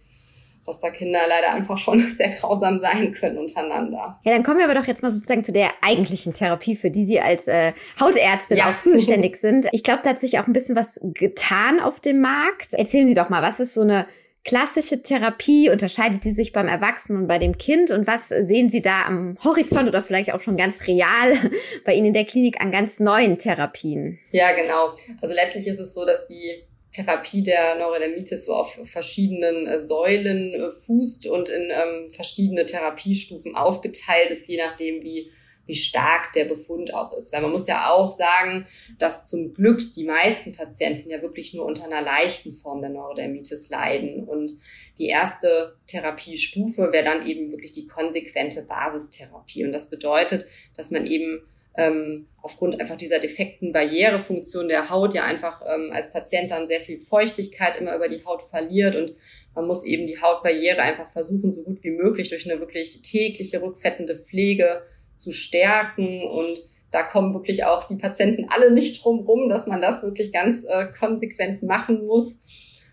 dass 0.69 0.79
da 0.79 0.89
Kinder 0.89 1.21
leider 1.27 1.51
einfach 1.53 1.77
schon 1.77 1.99
sehr 2.17 2.29
grausam 2.29 2.79
sein 2.79 3.11
können 3.13 3.37
untereinander. 3.37 4.19
Ja, 4.23 4.31
dann 4.31 4.43
kommen 4.43 4.59
wir 4.59 4.65
aber 4.65 4.75
doch 4.75 4.85
jetzt 4.85 5.03
mal 5.03 5.11
sozusagen 5.11 5.43
zu 5.43 5.51
der 5.51 5.69
eigentlichen 5.81 6.33
Therapie, 6.33 6.75
für 6.75 6.91
die 6.91 7.05
Sie 7.05 7.19
als 7.19 7.47
äh, 7.47 7.73
Hautärztin 7.99 8.57
ja. 8.57 8.71
auch 8.71 8.79
zuständig 8.79 9.35
sind. 9.39 9.67
Ich 9.71 9.83
glaube, 9.83 10.01
da 10.03 10.11
hat 10.11 10.19
sich 10.19 10.39
auch 10.39 10.47
ein 10.47 10.53
bisschen 10.53 10.75
was 10.75 10.99
getan 11.03 11.79
auf 11.79 11.99
dem 11.99 12.21
Markt. 12.21 12.73
Erzählen 12.73 13.07
Sie 13.07 13.13
doch 13.13 13.29
mal, 13.29 13.41
was 13.41 13.59
ist 13.59 13.73
so 13.73 13.81
eine 13.81 14.05
klassische 14.45 15.01
Therapie? 15.01 15.69
Unterscheidet 15.69 16.23
die 16.23 16.31
sich 16.31 16.51
beim 16.51 16.67
Erwachsenen 16.67 17.23
und 17.23 17.27
bei 17.27 17.37
dem 17.37 17.57
Kind? 17.57 17.91
Und 17.91 18.07
was 18.07 18.29
sehen 18.29 18.69
Sie 18.69 18.81
da 18.81 19.03
am 19.05 19.37
Horizont 19.43 19.87
oder 19.87 20.01
vielleicht 20.01 20.33
auch 20.33 20.41
schon 20.41 20.57
ganz 20.57 20.87
real 20.87 21.33
bei 21.85 21.93
Ihnen 21.93 22.07
in 22.07 22.13
der 22.13 22.25
Klinik 22.25 22.61
an 22.61 22.71
ganz 22.71 22.99
neuen 22.99 23.37
Therapien? 23.37 24.19
Ja, 24.31 24.51
genau. 24.53 24.93
Also 25.21 25.35
letztlich 25.35 25.67
ist 25.67 25.79
es 25.79 25.93
so, 25.93 26.05
dass 26.05 26.27
die 26.27 26.63
Therapie 27.03 27.43
der 27.43 27.75
Neurodermitis 27.75 28.45
so 28.45 28.53
auf 28.53 28.79
verschiedenen 28.83 29.67
äh, 29.67 29.81
Säulen 29.81 30.53
äh, 30.53 30.69
fußt 30.69 31.27
und 31.27 31.49
in 31.49 31.69
ähm, 31.71 32.09
verschiedene 32.09 32.65
Therapiestufen 32.65 33.55
aufgeteilt 33.55 34.29
ist, 34.31 34.47
je 34.47 34.57
nachdem, 34.57 35.03
wie 35.03 35.31
wie 35.69 35.75
stark 35.75 36.33
der 36.33 36.45
Befund 36.45 36.95
auch 36.95 37.13
ist. 37.13 37.31
Weil 37.31 37.43
man 37.43 37.51
muss 37.51 37.67
ja 37.67 37.91
auch 37.91 38.11
sagen, 38.11 38.65
dass 38.97 39.29
zum 39.29 39.53
Glück 39.53 39.93
die 39.93 40.03
meisten 40.03 40.51
Patienten 40.51 41.11
ja 41.11 41.21
wirklich 41.21 41.53
nur 41.53 41.65
unter 41.65 41.85
einer 41.85 42.01
leichten 42.01 42.53
Form 42.53 42.81
der 42.81 42.89
Neurodermitis 42.89 43.69
leiden. 43.69 44.27
Und 44.27 44.51
die 44.97 45.05
erste 45.05 45.77
Therapiestufe 45.85 46.91
wäre 46.91 47.03
dann 47.03 47.27
eben 47.27 47.51
wirklich 47.51 47.71
die 47.71 47.85
konsequente 47.85 48.63
Basistherapie. 48.63 49.63
Und 49.63 49.71
das 49.71 49.91
bedeutet, 49.91 50.47
dass 50.75 50.89
man 50.89 51.05
eben 51.05 51.43
ähm, 51.79 52.27
aufgrund 52.41 52.79
einfach 52.79 52.97
dieser 52.97 53.19
defekten 53.19 53.71
Barrierefunktion 53.71 54.67
der 54.67 54.89
Haut 54.89 55.13
ja 55.13 55.23
einfach 55.23 55.61
ähm, 55.65 55.91
als 55.93 56.11
Patient 56.11 56.51
dann 56.51 56.67
sehr 56.67 56.79
viel 56.79 56.99
Feuchtigkeit 56.99 57.77
immer 57.79 57.95
über 57.95 58.07
die 58.07 58.23
Haut 58.25 58.41
verliert 58.41 58.95
und 58.95 59.13
man 59.55 59.65
muss 59.65 59.83
eben 59.83 60.07
die 60.07 60.21
Hautbarriere 60.21 60.81
einfach 60.81 61.09
versuchen, 61.09 61.53
so 61.53 61.63
gut 61.63 61.83
wie 61.83 61.91
möglich 61.91 62.29
durch 62.29 62.49
eine 62.49 62.59
wirklich 62.59 63.01
tägliche 63.01 63.61
rückfettende 63.61 64.15
Pflege 64.15 64.83
zu 65.17 65.31
stärken 65.31 66.23
und 66.23 66.61
da 66.91 67.03
kommen 67.03 67.33
wirklich 67.33 67.65
auch 67.65 67.85
die 67.85 67.97
Patienten 67.97 68.47
alle 68.49 68.71
nicht 68.71 69.03
drum 69.03 69.19
rum, 69.19 69.49
dass 69.49 69.67
man 69.67 69.81
das 69.81 70.01
wirklich 70.01 70.31
ganz 70.31 70.65
äh, 70.67 70.87
konsequent 70.87 71.61
machen 71.61 72.05
muss. 72.05 72.41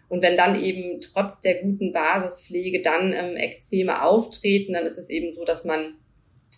Und 0.09 0.23
wenn 0.23 0.37
dann 0.37 0.63
eben 0.63 1.01
trotz 1.01 1.41
der 1.41 1.63
guten 1.63 1.93
Basispflege 1.93 2.83
dann 2.83 3.13
ähm, 3.13 3.37
Ekzeme 3.37 4.03
auftreten, 4.03 4.75
dann 4.75 4.87
ist 4.87 4.99
es 4.99 5.09
eben 5.09 5.35
so, 5.35 5.45
dass 5.45 5.65
man 5.65 5.95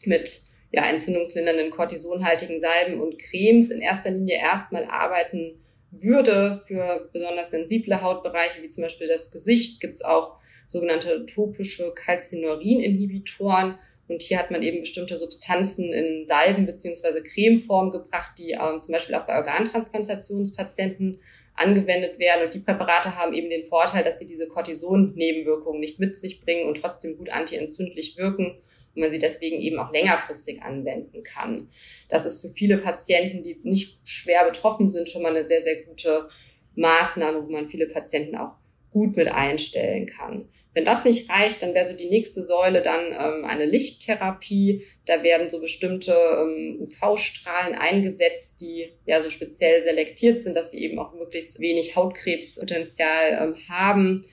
mit 0.04 0.47
ja, 0.70 0.88
entzündungslindernden, 0.88 1.70
kortisonhaltigen 1.70 2.60
Salben 2.60 3.00
und 3.00 3.18
Cremes 3.18 3.70
in 3.70 3.80
erster 3.80 4.10
Linie 4.10 4.38
erstmal 4.38 4.84
arbeiten 4.84 5.60
würde. 5.90 6.54
Für 6.54 7.08
besonders 7.12 7.50
sensible 7.50 8.02
Hautbereiche, 8.02 8.62
wie 8.62 8.68
zum 8.68 8.82
Beispiel 8.82 9.08
das 9.08 9.30
Gesicht, 9.30 9.80
gibt's 9.80 10.02
auch 10.02 10.37
sogenannte 10.66 11.25
topische 11.26 11.92
Calcineurin-Inhibitoren. 11.94 13.78
Und 14.09 14.22
hier 14.22 14.38
hat 14.38 14.50
man 14.50 14.62
eben 14.62 14.81
bestimmte 14.81 15.16
Substanzen 15.18 15.92
in 15.92 16.26
Salben 16.26 16.66
beziehungsweise 16.66 17.22
Cremeform 17.22 17.90
gebracht, 17.90 18.33
die 18.38 18.52
ähm, 18.52 18.81
zum 18.81 18.92
Beispiel 18.92 19.14
auch 19.14 19.26
bei 19.26 19.37
Organtransplantationspatienten 19.37 21.18
angewendet 21.59 22.18
werden. 22.18 22.44
Und 22.44 22.55
die 22.55 22.61
Präparate 22.61 23.16
haben 23.16 23.33
eben 23.33 23.51
den 23.51 23.64
Vorteil, 23.64 24.05
dass 24.05 24.18
sie 24.18 24.27
diese 24.27 24.49
Cortison-Nebenwirkungen 24.49 25.81
nicht 25.81 25.99
mit 25.99 26.16
sich 26.16 26.40
bringen 26.40 26.68
und 26.68 26.81
trotzdem 26.81 27.16
gut 27.18 27.31
antientzündlich 27.31 28.16
wirken 28.16 28.59
und 28.94 29.03
man 29.03 29.11
sie 29.11 29.18
deswegen 29.18 29.61
eben 29.61 29.79
auch 29.79 29.92
längerfristig 29.92 30.62
anwenden 30.62 31.23
kann. 31.23 31.68
Das 32.09 32.25
ist 32.25 32.40
für 32.40 32.49
viele 32.49 32.79
Patienten, 32.79 33.42
die 33.42 33.59
nicht 33.62 34.09
schwer 34.09 34.44
betroffen 34.44 34.88
sind, 34.88 35.09
schon 35.09 35.23
mal 35.23 35.37
eine 35.37 35.47
sehr, 35.47 35.62
sehr 35.62 35.85
gute 35.85 36.29
Maßnahme, 36.75 37.44
wo 37.47 37.51
man 37.51 37.68
viele 37.68 37.87
Patienten 37.87 38.37
auch 38.37 38.55
gut 38.90 39.16
mit 39.16 39.29
einstellen 39.29 40.07
kann. 40.07 40.49
Wenn 40.78 40.84
das 40.84 41.02
nicht 41.02 41.28
reicht, 41.28 41.60
dann 41.60 41.74
wäre 41.74 41.88
so 41.88 41.96
die 41.96 42.08
nächste 42.08 42.44
Säule 42.44 42.82
dann 42.82 43.06
ähm, 43.06 43.44
eine 43.44 43.64
Lichttherapie. 43.64 44.84
Da 45.06 45.24
werden 45.24 45.50
so 45.50 45.60
bestimmte 45.60 46.12
ähm, 46.12 46.78
UV-Strahlen 46.80 47.74
eingesetzt, 47.74 48.60
die 48.60 48.92
ja 49.04 49.20
so 49.20 49.28
speziell 49.28 49.84
selektiert 49.84 50.38
sind, 50.38 50.54
dass 50.54 50.70
sie 50.70 50.78
eben 50.78 51.00
auch 51.00 51.14
möglichst 51.14 51.58
wenig 51.58 51.96
Hautkrebspotenzial 51.96 53.40
ähm, 53.42 53.54
haben. 53.68 54.24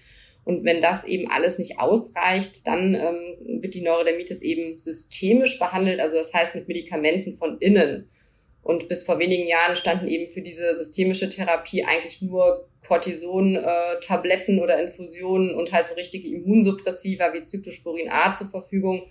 Und 0.44 0.64
wenn 0.66 0.82
das 0.82 1.04
eben 1.04 1.32
alles 1.32 1.58
nicht 1.58 1.80
ausreicht, 1.80 2.68
dann 2.68 2.94
ähm, 2.94 3.64
wird 3.64 3.74
die 3.74 3.82
Neurodermitis 3.82 4.44
eben 4.44 4.78
systemisch 4.78 5.58
behandelt, 5.58 6.00
also 6.00 6.16
das 6.16 6.32
heißt 6.32 6.54
mit 6.54 6.68
Medikamenten 6.68 7.34
von 7.34 7.58
innen. 7.58 8.08
Und 8.66 8.90
bis 8.90 9.04
vor 9.04 9.20
wenigen 9.20 9.46
Jahren 9.46 9.76
standen 9.76 10.08
eben 10.08 10.26
für 10.26 10.42
diese 10.42 10.76
systemische 10.76 11.30
Therapie 11.30 11.84
eigentlich 11.84 12.24
nur 12.24 12.68
Cortison-Tabletten 12.88 14.58
äh, 14.58 14.62
oder 14.62 14.82
Infusionen 14.82 15.54
und 15.54 15.72
halt 15.72 15.88
so 15.88 15.94
richtige 15.94 16.28
Immunsuppressiva 16.30 17.32
wie 17.32 17.46
Cyclosporin 17.46 18.10
A 18.10 18.34
zur 18.34 18.48
Verfügung. 18.48 19.04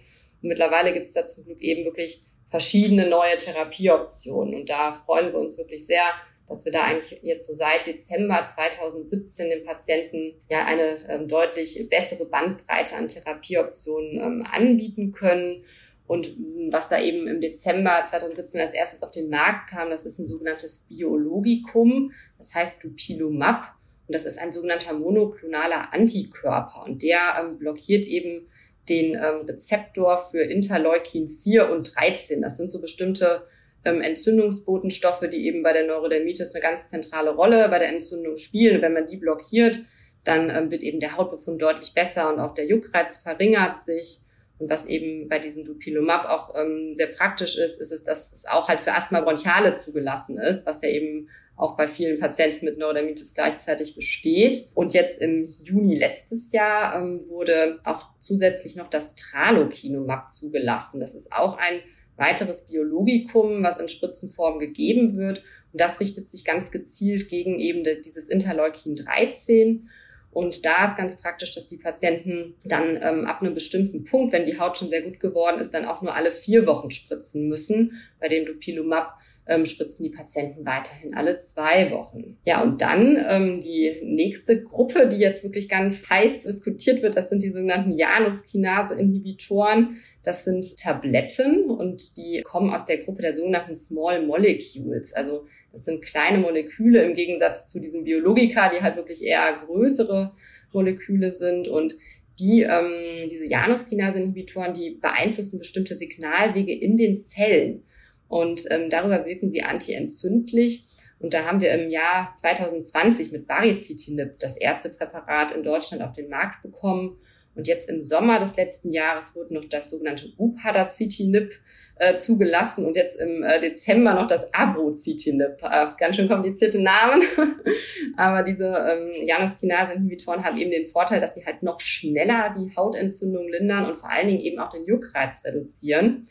Und 0.42 0.48
mittlerweile 0.48 0.92
gibt 0.92 1.06
es 1.06 1.12
da 1.12 1.24
zum 1.24 1.44
Glück 1.44 1.62
eben 1.62 1.84
wirklich 1.84 2.20
verschiedene 2.50 3.08
neue 3.08 3.38
Therapieoptionen. 3.38 4.56
Und 4.56 4.70
da 4.70 4.92
freuen 4.92 5.32
wir 5.32 5.38
uns 5.38 5.56
wirklich 5.56 5.86
sehr, 5.86 6.02
dass 6.48 6.64
wir 6.64 6.72
da 6.72 6.82
eigentlich 6.82 7.20
jetzt 7.22 7.46
so 7.46 7.54
seit 7.54 7.86
Dezember 7.86 8.44
2017 8.44 9.50
den 9.50 9.64
Patienten 9.64 10.34
ja 10.50 10.64
eine 10.64 10.96
ähm, 11.08 11.28
deutlich 11.28 11.88
bessere 11.88 12.24
Bandbreite 12.24 12.96
an 12.96 13.06
Therapieoptionen 13.06 14.20
ähm, 14.20 14.46
anbieten 14.50 15.12
können. 15.12 15.62
Und 16.06 16.36
was 16.70 16.88
da 16.88 17.00
eben 17.00 17.26
im 17.26 17.40
Dezember 17.40 18.04
2017 18.04 18.60
als 18.60 18.74
erstes 18.74 19.02
auf 19.02 19.10
den 19.10 19.30
Markt 19.30 19.70
kam, 19.70 19.90
das 19.90 20.04
ist 20.04 20.18
ein 20.18 20.26
sogenanntes 20.26 20.86
Biologikum, 20.88 22.12
das 22.36 22.54
heißt 22.54 22.84
Dupilumab. 22.84 23.74
Und 24.06 24.14
das 24.14 24.26
ist 24.26 24.38
ein 24.38 24.52
sogenannter 24.52 24.92
monoklonaler 24.92 25.94
Antikörper. 25.94 26.84
Und 26.84 27.02
der 27.02 27.36
ähm, 27.40 27.58
blockiert 27.58 28.04
eben 28.04 28.48
den 28.88 29.14
ähm, 29.14 29.46
Rezeptor 29.46 30.18
für 30.30 30.42
Interleukin 30.42 31.28
4 31.28 31.70
und 31.70 31.96
13. 31.96 32.42
Das 32.42 32.58
sind 32.58 32.70
so 32.70 32.82
bestimmte 32.82 33.46
ähm, 33.84 34.02
Entzündungsbotenstoffe, 34.02 35.26
die 35.30 35.46
eben 35.46 35.62
bei 35.62 35.72
der 35.72 35.86
Neurodermitis 35.86 36.54
eine 36.54 36.62
ganz 36.62 36.90
zentrale 36.90 37.34
Rolle 37.34 37.66
bei 37.70 37.78
der 37.78 37.88
Entzündung 37.88 38.36
spielen. 38.36 38.76
Und 38.76 38.82
wenn 38.82 38.92
man 38.92 39.06
die 39.06 39.16
blockiert, 39.16 39.78
dann 40.24 40.50
ähm, 40.50 40.70
wird 40.70 40.82
eben 40.82 41.00
der 41.00 41.16
Hautbefund 41.16 41.60
deutlich 41.62 41.94
besser 41.94 42.32
und 42.32 42.40
auch 42.40 42.54
der 42.54 42.66
Juckreiz 42.66 43.18
verringert 43.18 43.80
sich. 43.80 44.20
Und 44.58 44.70
was 44.70 44.86
eben 44.86 45.28
bei 45.28 45.38
diesem 45.38 45.64
Dupilumab 45.64 46.26
auch 46.26 46.54
ähm, 46.56 46.94
sehr 46.94 47.08
praktisch 47.08 47.56
ist, 47.56 47.80
ist 47.80 47.90
es, 47.90 48.04
dass 48.04 48.32
es 48.32 48.46
auch 48.46 48.68
halt 48.68 48.80
für 48.80 48.94
Asthma 48.94 49.20
bronchiale 49.20 49.74
zugelassen 49.74 50.38
ist, 50.38 50.64
was 50.64 50.82
ja 50.82 50.90
eben 50.90 51.28
auch 51.56 51.76
bei 51.76 51.88
vielen 51.88 52.18
Patienten 52.18 52.64
mit 52.64 52.78
Neurodermitis 52.78 53.34
gleichzeitig 53.34 53.94
besteht. 53.94 54.68
Und 54.74 54.94
jetzt 54.94 55.20
im 55.20 55.46
Juni 55.64 55.96
letztes 55.96 56.52
Jahr 56.52 56.96
ähm, 56.96 57.28
wurde 57.28 57.80
auch 57.84 58.08
zusätzlich 58.20 58.76
noch 58.76 58.88
das 58.88 59.14
Tralokinumab 59.16 60.30
zugelassen. 60.30 61.00
Das 61.00 61.14
ist 61.14 61.32
auch 61.32 61.56
ein 61.58 61.80
weiteres 62.16 62.66
Biologikum, 62.66 63.62
was 63.62 63.78
in 63.78 63.88
Spritzenform 63.88 64.58
gegeben 64.58 65.16
wird. 65.16 65.38
Und 65.72 65.80
das 65.80 65.98
richtet 65.98 66.28
sich 66.28 66.44
ganz 66.44 66.70
gezielt 66.70 67.28
gegen 67.28 67.58
eben 67.58 67.82
dieses 68.04 68.28
Interleukin 68.28 68.94
13 68.94 69.88
und 70.34 70.64
da 70.64 70.88
ist 70.88 70.96
ganz 70.96 71.16
praktisch, 71.16 71.54
dass 71.54 71.68
die 71.68 71.76
Patienten 71.76 72.56
dann 72.64 72.98
ähm, 73.00 73.24
ab 73.24 73.40
einem 73.40 73.54
bestimmten 73.54 74.04
Punkt, 74.04 74.32
wenn 74.32 74.44
die 74.44 74.58
Haut 74.58 74.76
schon 74.76 74.90
sehr 74.90 75.02
gut 75.02 75.20
geworden 75.20 75.60
ist, 75.60 75.72
dann 75.72 75.84
auch 75.84 76.02
nur 76.02 76.14
alle 76.14 76.32
vier 76.32 76.66
Wochen 76.66 76.90
spritzen 76.90 77.48
müssen. 77.48 77.92
Bei 78.20 78.28
dem 78.28 78.44
Dupilumab 78.44 79.16
ähm, 79.46 79.66
spritzen 79.66 80.02
die 80.02 80.10
Patienten 80.10 80.66
weiterhin 80.66 81.14
alle 81.14 81.38
zwei 81.38 81.90
Wochen. 81.90 82.38
Ja, 82.44 82.62
und 82.62 82.80
dann 82.80 83.22
ähm, 83.28 83.60
die 83.60 84.00
nächste 84.02 84.62
Gruppe, 84.62 85.06
die 85.06 85.18
jetzt 85.18 85.44
wirklich 85.44 85.68
ganz 85.68 86.08
heiß 86.08 86.42
diskutiert 86.42 87.02
wird, 87.02 87.16
das 87.16 87.28
sind 87.28 87.42
die 87.42 87.50
sogenannten 87.50 87.92
Januskinase-Inhibitoren. 87.92 89.96
Das 90.22 90.44
sind 90.44 90.78
Tabletten 90.78 91.70
und 91.70 92.16
die 92.16 92.40
kommen 92.42 92.72
aus 92.72 92.86
der 92.86 93.04
Gruppe 93.04 93.22
der 93.22 93.34
sogenannten 93.34 93.76
Small 93.76 94.26
Molecules. 94.26 95.12
Also 95.12 95.46
Das 95.74 95.86
sind 95.86 96.04
kleine 96.04 96.38
Moleküle 96.38 97.02
im 97.02 97.14
Gegensatz 97.14 97.68
zu 97.72 97.80
diesem 97.80 98.04
Biologika, 98.04 98.70
die 98.70 98.80
halt 98.80 98.94
wirklich 98.94 99.24
eher 99.24 99.64
größere 99.66 100.32
Moleküle 100.72 101.32
sind 101.32 101.66
und 101.66 101.96
die, 102.38 102.62
ähm, 102.62 103.28
diese 103.28 103.46
Januskinase-Inhibitoren, 103.48 104.72
die 104.72 104.90
beeinflussen 104.90 105.58
bestimmte 105.58 105.96
Signalwege 105.96 106.72
in 106.72 106.96
den 106.96 107.16
Zellen. 107.16 107.82
Und 108.28 108.66
ähm, 108.70 108.88
darüber 108.88 109.26
wirken 109.26 109.50
sie 109.50 109.62
antientzündlich. 109.62 110.84
Und 111.18 111.34
da 111.34 111.44
haben 111.44 111.60
wir 111.60 111.72
im 111.72 111.90
Jahr 111.90 112.32
2020 112.36 113.32
mit 113.32 113.48
Baricitinib 113.48 114.38
das 114.38 114.56
erste 114.56 114.90
Präparat 114.90 115.50
in 115.56 115.64
Deutschland 115.64 116.04
auf 116.04 116.12
den 116.12 116.28
Markt 116.28 116.62
bekommen. 116.62 117.18
Und 117.54 117.68
jetzt 117.68 117.88
im 117.88 118.02
Sommer 118.02 118.40
des 118.40 118.56
letzten 118.56 118.90
Jahres 118.90 119.34
wurde 119.36 119.54
noch 119.54 119.64
das 119.64 119.90
sogenannte 119.90 120.32
Upadacitinib 120.36 121.52
äh, 121.96 122.16
zugelassen 122.16 122.84
und 122.84 122.96
jetzt 122.96 123.20
im 123.20 123.44
äh, 123.44 123.60
Dezember 123.60 124.14
noch 124.14 124.26
das 124.26 124.52
Abrocitinib. 124.52 125.62
Äh, 125.62 125.86
ganz 125.98 126.16
schön 126.16 126.28
komplizierte 126.28 126.82
Namen. 126.82 127.22
Aber 128.16 128.42
diese 128.42 128.66
ähm, 128.66 129.12
Januskinase-Inhibitoren 129.26 130.44
haben 130.44 130.56
eben 130.58 130.72
den 130.72 130.86
Vorteil, 130.86 131.20
dass 131.20 131.34
sie 131.34 131.46
halt 131.46 131.62
noch 131.62 131.80
schneller 131.80 132.50
die 132.56 132.74
Hautentzündung 132.74 133.48
lindern 133.48 133.86
und 133.86 133.96
vor 133.96 134.10
allen 134.10 134.26
Dingen 134.26 134.40
eben 134.40 134.58
auch 134.58 134.70
den 134.70 134.84
Juckreiz 134.84 135.44
reduzieren. 135.44 136.26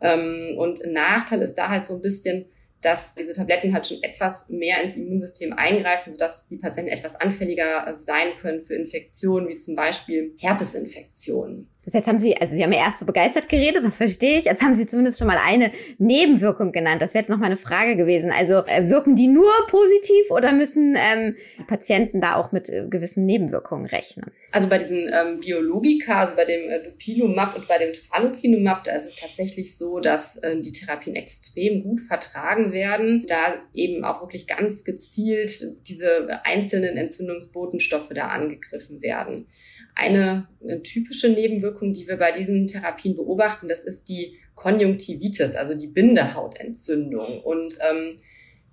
Ähm, 0.00 0.54
und 0.56 0.80
Nachteil 0.86 1.42
ist 1.42 1.54
da 1.54 1.68
halt 1.68 1.86
so 1.86 1.94
ein 1.94 2.00
bisschen, 2.00 2.46
dass 2.82 3.14
diese 3.14 3.32
Tabletten 3.32 3.74
halt 3.74 3.86
schon 3.86 4.02
etwas 4.02 4.48
mehr 4.48 4.82
ins 4.82 4.96
Immunsystem 4.96 5.52
eingreifen, 5.52 6.12
sodass 6.12 6.48
die 6.48 6.56
Patienten 6.56 6.90
etwas 6.90 7.16
anfälliger 7.16 7.86
äh, 7.86 7.98
sein 7.98 8.34
können 8.40 8.60
für 8.60 8.74
Infektionen, 8.74 9.48
wie 9.48 9.58
zum 9.58 9.76
Beispiel 9.76 10.34
Herpesinfektionen. 10.38 11.68
Das 11.84 11.94
jetzt 11.94 12.06
haben 12.06 12.20
Sie, 12.20 12.36
also 12.36 12.54
Sie 12.54 12.62
haben 12.62 12.72
ja 12.72 12.80
erst 12.80 12.98
so 12.98 13.06
begeistert 13.06 13.48
geredet, 13.48 13.84
das 13.84 13.96
verstehe 13.96 14.38
ich. 14.38 14.44
Jetzt 14.44 14.62
haben 14.62 14.76
Sie 14.76 14.86
zumindest 14.86 15.18
schon 15.18 15.28
mal 15.28 15.38
eine 15.44 15.72
Nebenwirkung 15.98 16.72
genannt. 16.72 17.00
Das 17.00 17.14
wäre 17.14 17.22
jetzt 17.22 17.30
noch 17.30 17.38
mal 17.38 17.46
eine 17.46 17.56
Frage 17.56 17.96
gewesen. 17.96 18.30
Also 18.30 18.64
äh, 18.66 18.88
wirken 18.88 19.14
die 19.14 19.28
nur 19.28 19.50
positiv 19.66 20.30
oder 20.30 20.52
müssen 20.52 20.94
ähm, 20.96 21.36
Patienten 21.66 22.20
da 22.20 22.36
auch 22.36 22.52
mit 22.52 22.68
äh, 22.68 22.86
gewissen 22.88 23.24
Nebenwirkungen 23.24 23.86
rechnen? 23.86 24.30
Also 24.52 24.68
bei 24.68 24.78
diesen 24.78 25.10
ähm, 25.12 25.40
Biologika, 25.40 26.20
also 26.20 26.36
bei 26.36 26.44
dem 26.44 26.68
äh, 26.68 26.82
Dupilumab 26.82 27.56
und 27.56 27.66
bei 27.66 27.78
dem 27.78 27.92
Tralokinumab, 27.92 28.84
da 28.84 28.92
ist 28.92 29.06
es 29.06 29.16
tatsächlich 29.16 29.78
so, 29.78 30.00
dass 30.00 30.36
äh, 30.38 30.60
die 30.60 30.72
Therapien 30.72 31.16
extrem 31.16 31.82
gut 31.82 32.00
vertragen 32.00 32.72
werden, 32.72 33.24
da 33.26 33.54
eben 33.72 34.04
auch 34.04 34.20
wirklich 34.20 34.46
ganz 34.46 34.84
gezielt 34.84 35.62
diese 35.88 36.28
einzelnen 36.44 36.96
Entzündungsbotenstoffe 36.96 38.10
da 38.10 38.28
angegriffen 38.28 39.00
werden. 39.00 39.46
Eine, 39.94 40.48
eine 40.62 40.82
typische 40.82 41.28
Nebenwirkung, 41.28 41.92
die 41.92 42.06
wir 42.06 42.16
bei 42.16 42.32
diesen 42.32 42.66
Therapien 42.66 43.14
beobachten, 43.14 43.68
das 43.68 43.84
ist 43.84 44.08
die 44.08 44.38
Konjunktivitis, 44.54 45.54
also 45.54 45.74
die 45.74 45.88
Bindehautentzündung. 45.88 47.40
Und 47.42 47.78
ähm, 47.88 48.20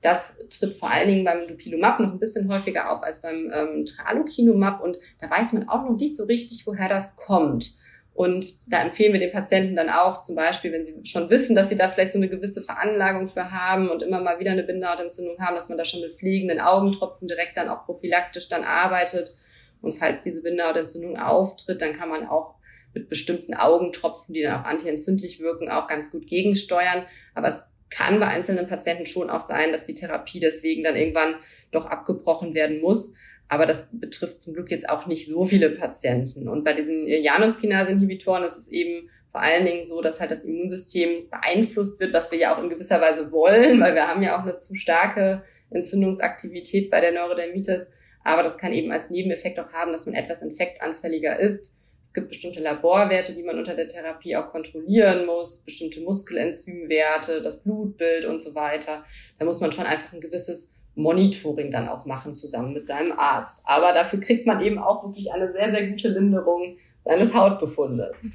das 0.02 0.38
tritt 0.50 0.74
vor 0.74 0.92
allen 0.92 1.08
Dingen 1.08 1.26
beim 1.26 1.48
Dupilumab 1.48 2.00
noch 2.00 2.12
ein 2.12 2.20
bisschen 2.20 2.52
häufiger 2.52 2.92
auf 2.92 3.04
als 3.04 3.22
beim 3.22 3.52
ähm, 3.54 3.86
Tralokinumab. 3.86 4.84
Und 4.84 4.98
da 5.20 5.30
weiß 5.30 5.54
man 5.54 5.68
auch 5.70 5.84
noch 5.84 5.98
nicht 5.98 6.16
so 6.16 6.26
richtig, 6.26 6.68
woher 6.68 6.90
das 6.90 7.16
kommt. 7.16 7.72
Und 8.14 8.72
da 8.72 8.82
empfehlen 8.82 9.14
wir 9.14 9.20
den 9.20 9.32
Patienten 9.32 9.76
dann 9.76 9.90
auch, 9.90 10.24
zum 10.24 10.36
Beispiel, 10.36 10.72
wenn 10.72 10.84
sie 10.84 11.06
schon 11.06 11.30
wissen, 11.30 11.56
dass 11.56 11.70
sie 11.70 11.76
da 11.76 11.88
vielleicht 11.88 12.14
so 12.14 12.18
eine 12.18 12.30
gewisse 12.30 12.64
Veranlagung 12.64 13.28
für 13.28 13.52
haben 13.52 13.90
und 13.90 14.02
immer 14.02 14.20
mal 14.22 14.40
wieder 14.40 14.52
eine 14.52 14.64
Bindehautentzündung 14.64 15.38
haben, 15.40 15.54
dass 15.54 15.70
man 15.70 15.78
da 15.78 15.86
schon 15.86 16.02
mit 16.02 16.12
pflegenden 16.12 16.60
Augentropfen 16.60 17.28
direkt 17.28 17.58
dann 17.58 17.70
auch 17.70 17.86
prophylaktisch 17.86 18.50
dann 18.50 18.64
arbeitet 18.64 19.36
und 19.82 19.94
falls 19.94 20.22
diese 20.22 20.44
Bindehautentzündung 20.44 21.18
auftritt, 21.18 21.82
dann 21.82 21.94
kann 21.94 22.10
man 22.10 22.26
auch 22.26 22.56
mit 22.94 23.10
bestimmten 23.10 23.54
Augentropfen, 23.54 24.34
die 24.34 24.42
dann 24.42 24.62
auch 24.62 24.66
antientzündlich 24.66 25.40
wirken, 25.40 25.70
auch 25.70 25.88
ganz 25.88 26.12
gut 26.12 26.28
gegensteuern. 26.28 27.06
Aber 27.36 27.48
es 27.48 27.64
kann 27.90 28.20
bei 28.20 28.28
einzelnen 28.28 28.68
Patienten 28.68 29.06
schon 29.06 29.30
auch 29.30 29.42
sein, 29.42 29.72
dass 29.72 29.84
die 29.84 29.94
Therapie 29.94 30.40
deswegen 30.40 30.84
dann 30.84 30.96
irgendwann 30.96 31.36
doch 31.72 31.86
abgebrochen 31.86 32.54
werden 32.54 32.82
muss. 32.82 33.14
Aber 33.50 33.66
das 33.66 33.88
betrifft 33.92 34.42
zum 34.42 34.54
Glück 34.54 34.70
jetzt 34.72 34.90
auch 34.90 35.06
nicht 35.06 35.28
so 35.28 35.46
viele 35.46 35.70
Patienten. 35.70 36.50
Und 36.50 36.66
bei 36.66 36.74
diesen 36.74 37.08
Januskinase-Inhibitoren 37.08 38.44
ist 38.44 38.58
es 38.58 38.68
eben 38.68 39.10
vor 39.32 39.42
allen 39.42 39.66
Dingen 39.66 39.88
so, 39.88 40.02
dass 40.02 40.20
halt 40.20 40.32
das 40.32 40.44
Immunsystem 40.44 41.30
beeinflusst 41.30 42.00
wird, 42.00 42.14
was 42.14 42.32
wir 42.32 42.40
ja 42.40 42.56
auch 42.56 42.64
in 42.64 42.70
gewisser 42.70 43.00
Weise 43.00 43.32
wollen, 43.32 43.80
weil 43.80 43.94
wir 43.94 44.08
haben 44.08 44.24
ja 44.24 44.38
auch 44.38 44.44
eine 44.44 44.58
zu 44.58 44.76
starke 44.76 45.44
Entzündungsaktivität 45.70 46.90
bei 46.90 47.02
der 47.02 47.14
Neurodermitis. 47.14 47.88
Aber 48.28 48.44
das 48.44 48.58
kann 48.58 48.74
eben 48.74 48.92
als 48.92 49.10
Nebeneffekt 49.10 49.58
auch 49.58 49.72
haben, 49.72 49.94
dass 49.94 50.06
man 50.06 50.14
etwas 50.14 50.42
infektanfälliger 50.42 51.40
ist. 51.40 51.78
Es 52.04 52.14
gibt 52.14 52.28
bestimmte 52.28 52.60
Laborwerte, 52.60 53.34
die 53.34 53.44
man 53.44 53.58
unter 53.58 53.74
der 53.74 53.88
Therapie 53.88 54.36
auch 54.36 54.48
kontrollieren 54.48 55.26
muss, 55.26 55.64
bestimmte 55.64 56.02
Muskelenzymwerte, 56.02 57.42
das 57.42 57.64
Blutbild 57.64 58.26
und 58.26 58.42
so 58.42 58.54
weiter. 58.54 59.06
Da 59.40 59.46
muss 59.46 59.62
man 59.62 59.72
schon 59.72 59.86
einfach 59.86 60.12
ein 60.12 60.20
gewisses 60.20 60.77
Monitoring 60.98 61.72
dann 61.72 61.88
auch 61.88 62.06
machen 62.06 62.36
zusammen 62.36 62.74
mit 62.74 62.88
seinem 62.88 63.14
Arzt. 63.18 63.62
Aber 63.66 63.94
dafür 63.94 64.20
kriegt 64.20 64.48
man 64.48 64.62
eben 64.62 64.80
auch 64.80 65.04
wirklich 65.04 65.32
eine 65.32 65.52
sehr, 65.52 65.72
sehr 65.72 65.88
gute 65.88 66.10
Linderung 66.10 66.78
seines 67.06 67.34
Hautbefundes. 67.34 68.30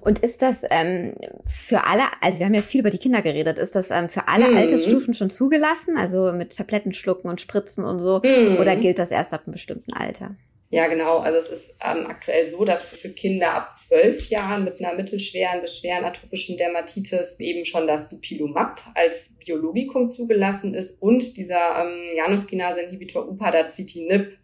Und 0.00 0.20
ist 0.20 0.42
das 0.42 0.62
ähm, 0.70 1.14
für 1.46 1.84
alle, 1.86 2.02
also 2.20 2.38
wir 2.38 2.46
haben 2.46 2.54
ja 2.54 2.62
viel 2.62 2.80
über 2.80 2.90
die 2.90 2.98
Kinder 2.98 3.22
geredet, 3.22 3.58
ist 3.58 3.74
das 3.74 3.90
ähm, 3.90 4.08
für 4.08 4.28
alle 4.28 4.50
mhm. 4.50 4.56
Altersstufen 4.56 5.14
schon 5.14 5.30
zugelassen, 5.30 5.96
also 5.96 6.32
mit 6.32 6.56
Tabletten 6.56 6.92
schlucken 6.92 7.28
und 7.28 7.40
Spritzen 7.40 7.84
und 7.84 8.00
so, 8.00 8.20
mhm. 8.24 8.58
oder 8.58 8.76
gilt 8.76 8.98
das 8.98 9.10
erst 9.10 9.32
ab 9.32 9.42
einem 9.46 9.52
bestimmten 9.52 9.92
Alter? 9.92 10.36
Ja, 10.74 10.88
genau. 10.88 11.18
Also 11.18 11.38
es 11.38 11.50
ist 11.50 11.76
ähm, 11.80 12.04
aktuell 12.08 12.48
so, 12.48 12.64
dass 12.64 12.96
für 12.96 13.10
Kinder 13.10 13.54
ab 13.54 13.76
zwölf 13.76 14.28
Jahren 14.28 14.64
mit 14.64 14.80
einer 14.80 14.92
mittelschweren 14.96 15.60
bis 15.60 15.78
schweren 15.78 16.04
atopischen 16.04 16.56
Dermatitis 16.56 17.38
eben 17.38 17.64
schon 17.64 17.86
das 17.86 18.08
Dupilumab 18.08 18.80
als 18.96 19.36
Biologikum 19.38 20.10
zugelassen 20.10 20.74
ist 20.74 21.00
und 21.00 21.36
dieser 21.36 21.80
ähm, 21.80 22.16
Januskinase-Inhibitor 22.16 23.28
Upadacitinib. 23.28 24.36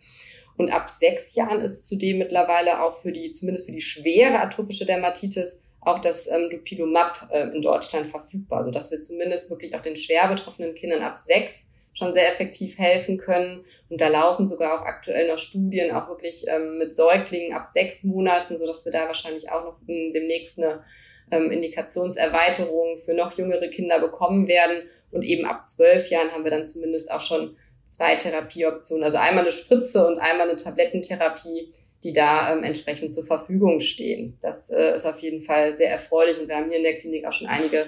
Und 0.57 0.71
ab 0.71 0.89
sechs 0.89 1.35
Jahren 1.35 1.63
ist 1.63 1.89
zudem 1.89 2.19
mittlerweile 2.19 2.81
auch 2.81 2.95
für 2.95 3.11
die, 3.11 3.33
zumindest 3.33 3.67
für 3.67 3.73
die 3.73 3.81
schwere 3.81 4.39
atopische 4.39 4.87
Dermatitis, 4.87 5.61
auch 5.81 5.99
das 5.99 6.29
ähm, 6.29 6.49
Dupilumab 6.49 7.29
äh, 7.33 7.49
in 7.49 7.61
Deutschland 7.61 8.07
verfügbar, 8.07 8.63
sodass 8.63 8.93
wir 8.93 9.01
zumindest 9.01 9.51
wirklich 9.51 9.75
auch 9.75 9.83
den 9.83 9.97
schwer 9.97 10.29
betroffenen 10.29 10.75
Kindern 10.75 11.03
ab 11.03 11.19
sechs 11.19 11.70
schon 12.01 12.15
sehr 12.15 12.29
effektiv 12.33 12.79
helfen 12.79 13.19
können. 13.19 13.65
Und 13.91 14.01
da 14.01 14.09
laufen 14.09 14.49
sogar 14.49 14.81
auch 14.81 14.87
aktuell 14.87 15.29
noch 15.29 15.39
Studien, 15.39 15.95
auch 15.95 16.09
wirklich 16.09 16.47
ähm, 16.49 16.79
mit 16.79 16.95
Säuglingen 16.95 17.53
ab 17.53 17.69
sechs 17.69 18.03
Monaten, 18.05 18.57
sodass 18.57 18.85
wir 18.85 18.93
da 18.93 19.07
wahrscheinlich 19.07 19.51
auch 19.51 19.65
noch 19.65 19.77
ähm, 19.87 20.11
demnächst 20.13 20.59
eine 20.59 20.83
ähm, 21.31 21.51
Indikationserweiterung 21.51 22.99
für 22.99 23.13
noch 23.13 23.37
jüngere 23.37 23.69
Kinder 23.69 24.01
bekommen 24.01 24.49
werden. 24.49 24.89
Und 25.11 25.25
eben 25.25 25.45
ab 25.45 25.67
zwölf 25.67 26.09
Jahren 26.09 26.33
haben 26.33 26.45
wir 26.45 26.51
dann 26.51 26.65
zumindest 26.65 27.11
auch 27.11 27.21
schon 27.21 27.57
zwei 27.85 28.17
Therapieoptionen, 28.17 29.05
also 29.05 29.19
einmal 29.19 29.43
eine 29.43 29.51
Spritze 29.51 30.07
und 30.07 30.19
einmal 30.19 30.49
eine 30.49 30.57
Tablettentherapie, 30.57 31.73
die 32.03 32.13
da 32.15 32.53
ähm, 32.53 32.65
entsprechend 32.65 33.13
zur 33.13 33.25
Verfügung 33.25 33.81
stehen. 33.81 34.39
Das 34.41 34.71
äh, 34.71 34.95
ist 34.95 35.05
auf 35.05 35.19
jeden 35.19 35.43
Fall 35.43 35.77
sehr 35.77 35.91
erfreulich 35.91 36.39
und 36.41 36.49
wir 36.49 36.57
haben 36.57 36.69
hier 36.69 36.79
in 36.79 36.85
der 36.85 36.97
Klinik 36.97 37.27
auch 37.27 37.33
schon 37.33 37.49
einige 37.49 37.85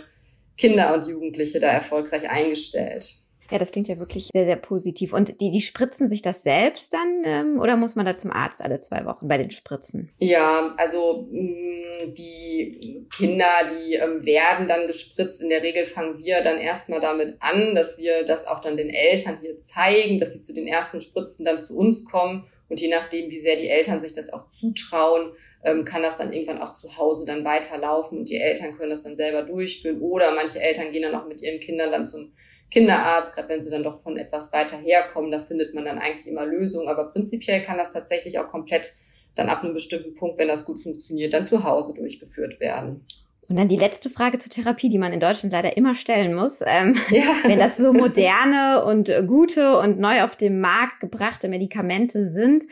Kinder 0.59 0.93
und 0.93 1.07
Jugendliche 1.07 1.61
da 1.61 1.69
erfolgreich 1.69 2.29
eingestellt. 2.29 3.23
Ja, 3.53 3.59
das 3.59 3.71
klingt 3.71 3.87
ja 3.89 3.99
wirklich 3.99 4.31
sehr, 4.33 4.47
sehr 4.47 4.57
positiv. 4.57 5.13
Und 5.13 5.39
die, 5.43 5.51
die 5.51 5.61
spritzen 5.61 6.09
sich 6.09 6.23
das 6.23 6.43
selbst 6.43 6.95
dann 6.95 7.23
ähm, 7.25 7.61
oder 7.61 7.77
muss 7.77 7.97
man 7.97 8.07
da 8.07 8.15
zum 8.15 8.31
Arzt 8.31 8.63
alle 8.63 8.81
zwei 8.81 9.05
Wochen 9.05 9.29
bei 9.29 9.37
den 9.37 9.51
Spritzen? 9.51 10.11
Ja, 10.19 10.75
also 10.79 11.29
mh, 11.31 11.43
mm, 11.43 12.15
die 12.15 13.07
Kinder, 13.15 13.51
die 13.71 13.97
ähm, 13.97 14.25
werden 14.25 14.67
dann 14.67 14.87
gespritzt. 14.87 15.43
In 15.43 15.51
der 15.51 15.63
Regel 15.63 15.85
fangen 15.85 16.19
wir 16.19 16.41
dann 16.41 16.57
erstmal 16.57 17.03
damit 17.03 17.37
an, 17.41 17.75
dass 17.75 17.99
wir 17.99 18.25
das 18.25 18.47
auch 18.47 18.61
dann 18.61 18.79
den 18.79 18.89
Eltern 18.89 19.39
hier 19.43 19.61
zeigen, 19.61 20.17
dass 20.17 20.33
sie 20.33 20.41
zu 20.41 20.55
den 20.55 20.67
ersten 20.67 21.03
Spritzen 21.03 21.45
dann 21.45 21.61
zu 21.61 21.77
uns 21.77 22.07
kommen. 22.07 22.47
Und 22.71 22.81
je 22.81 22.89
nachdem, 22.89 23.31
wie 23.31 23.39
sehr 23.39 23.57
die 23.57 23.69
Eltern 23.69 24.01
sich 24.01 24.15
das 24.15 24.33
auch 24.33 24.49
zutrauen, 24.49 25.33
ähm, 25.63 25.85
kann 25.85 26.03
das 26.03 26.17
dann 26.17 26.33
irgendwann 26.33 26.63
auch 26.63 26.73
zu 26.73 26.97
Hause 26.97 27.27
dann 27.27 27.45
weiterlaufen 27.45 28.21
und 28.21 28.31
die 28.31 28.39
Eltern 28.39 28.79
können 28.79 28.89
das 28.89 29.03
dann 29.03 29.17
selber 29.17 29.43
durchführen. 29.43 30.01
Oder 30.01 30.35
manche 30.35 30.59
Eltern 30.59 30.91
gehen 30.91 31.03
dann 31.03 31.15
auch 31.15 31.29
mit 31.29 31.43
ihren 31.43 31.61
Kindern 31.61 31.91
dann 31.91 32.07
zum 32.07 32.33
Kinderarzt, 32.73 33.35
gerade 33.35 33.51
wenn 33.51 33.63
sie 33.63 33.71
dann 33.71 33.83
doch 33.83 33.99
von 33.99 34.17
etwas 34.17 34.53
weiter 34.53 34.79
herkommen, 34.79 35.31
da 35.31 35.39
findet 35.39 35.75
man 35.75 35.85
dann 35.85 35.99
eigentlich 35.99 36.27
immer 36.27 36.47
Lösungen. 36.47 36.89
Aber 36.89 37.05
prinzipiell 37.11 37.63
kann 37.63 37.77
das 37.77 37.93
tatsächlich 37.93 38.39
auch 38.39 38.49
komplett 38.49 38.93
dann 39.35 39.49
ab 39.49 39.63
einem 39.63 39.75
bestimmten 39.75 40.15
Punkt, 40.15 40.39
wenn 40.39 40.49
das 40.49 40.65
gut 40.65 40.79
funktioniert, 40.79 41.33
dann 41.33 41.45
zu 41.45 41.65
Hause 41.65 41.93
durchgeführt 41.95 42.61
werden. 42.61 43.07
Und 43.49 43.59
dann 43.59 43.69
die 43.69 43.77
letzte 43.77 44.09
Frage 44.09 44.39
zur 44.39 44.51
Therapie, 44.51 44.89
die 44.89 44.99
man 44.99 45.13
in 45.13 45.21
Deutschland 45.21 45.53
leider 45.53 45.77
immer 45.77 45.95
stellen 45.95 46.33
muss. 46.33 46.61
Ähm, 46.65 46.97
ja. 47.11 47.25
Wenn 47.43 47.59
das 47.59 47.77
so 47.77 47.93
moderne 47.93 48.85
und 48.85 49.13
gute 49.27 49.77
und 49.79 49.99
neu 49.99 50.23
auf 50.23 50.37
den 50.37 50.61
Markt 50.61 51.01
gebrachte 51.01 51.49
Medikamente 51.49 52.31
sind, 52.31 52.65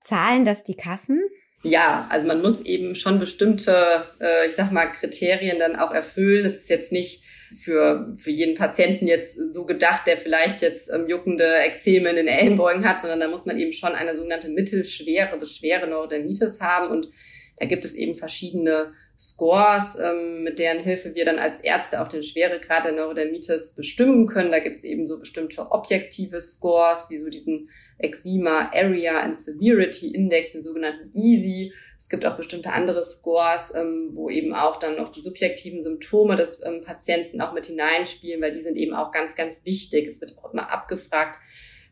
zahlen 0.00 0.44
das 0.44 0.62
die 0.62 0.76
Kassen? 0.76 1.20
Ja, 1.64 2.06
also 2.10 2.28
man 2.28 2.40
muss 2.40 2.60
eben 2.60 2.94
schon 2.94 3.18
bestimmte, 3.18 4.04
äh, 4.20 4.46
ich 4.46 4.54
sag 4.54 4.70
mal, 4.70 4.86
Kriterien 4.86 5.58
dann 5.58 5.74
auch 5.74 5.90
erfüllen. 5.90 6.46
Es 6.46 6.56
ist 6.56 6.68
jetzt 6.68 6.92
nicht 6.92 7.24
für, 7.54 8.14
für 8.16 8.30
jeden 8.30 8.54
Patienten 8.56 9.06
jetzt 9.06 9.38
so 9.52 9.64
gedacht, 9.64 10.06
der 10.06 10.16
vielleicht 10.16 10.62
jetzt 10.62 10.90
ähm, 10.92 11.08
juckende 11.08 11.58
Ekzeme 11.58 12.10
in 12.10 12.16
den 12.16 12.28
Ellenbeugen 12.28 12.84
hat, 12.84 13.00
sondern 13.00 13.20
da 13.20 13.28
muss 13.28 13.46
man 13.46 13.58
eben 13.58 13.72
schon 13.72 13.92
eine 13.92 14.16
sogenannte 14.16 14.48
mittelschwere 14.48 15.38
bis 15.38 15.56
schwere 15.56 15.86
Neurodermitis 15.86 16.60
haben 16.60 16.90
und 16.90 17.08
Da 17.60 17.66
gibt 17.66 17.84
es 17.84 17.94
eben 17.94 18.14
verschiedene 18.14 18.92
Scores, 19.18 19.98
ähm, 19.98 20.44
mit 20.44 20.60
deren 20.60 20.84
Hilfe 20.84 21.14
wir 21.14 21.24
dann 21.24 21.38
als 21.38 21.58
Ärzte 21.58 22.00
auch 22.00 22.08
den 22.08 22.22
Schweregrad 22.22 22.84
der 22.84 22.92
Neurodermitis 22.92 23.74
bestimmen 23.74 24.26
können. 24.26 24.52
Da 24.52 24.60
gibt 24.60 24.76
es 24.76 24.84
eben 24.84 25.08
so 25.08 25.18
bestimmte 25.18 25.72
objektive 25.72 26.40
Scores, 26.40 27.06
wie 27.08 27.18
so 27.18 27.28
diesen 27.28 27.68
Eczema 27.98 28.70
Area 28.72 29.20
and 29.20 29.36
Severity 29.36 30.14
Index, 30.14 30.52
den 30.52 30.62
sogenannten 30.62 31.10
EASY. 31.16 31.72
Es 31.98 32.08
gibt 32.08 32.24
auch 32.24 32.36
bestimmte 32.36 32.72
andere 32.72 33.02
Scores, 33.02 33.74
ähm, 33.74 34.10
wo 34.12 34.30
eben 34.30 34.54
auch 34.54 34.78
dann 34.78 34.96
noch 34.96 35.10
die 35.10 35.20
subjektiven 35.20 35.82
Symptome 35.82 36.36
des 36.36 36.64
ähm, 36.64 36.82
Patienten 36.84 37.40
auch 37.40 37.52
mit 37.52 37.66
hineinspielen, 37.66 38.40
weil 38.40 38.52
die 38.52 38.62
sind 38.62 38.76
eben 38.76 38.94
auch 38.94 39.10
ganz, 39.10 39.34
ganz 39.34 39.64
wichtig. 39.64 40.06
Es 40.06 40.20
wird 40.20 40.38
auch 40.38 40.52
immer 40.52 40.70
abgefragt, 40.70 41.38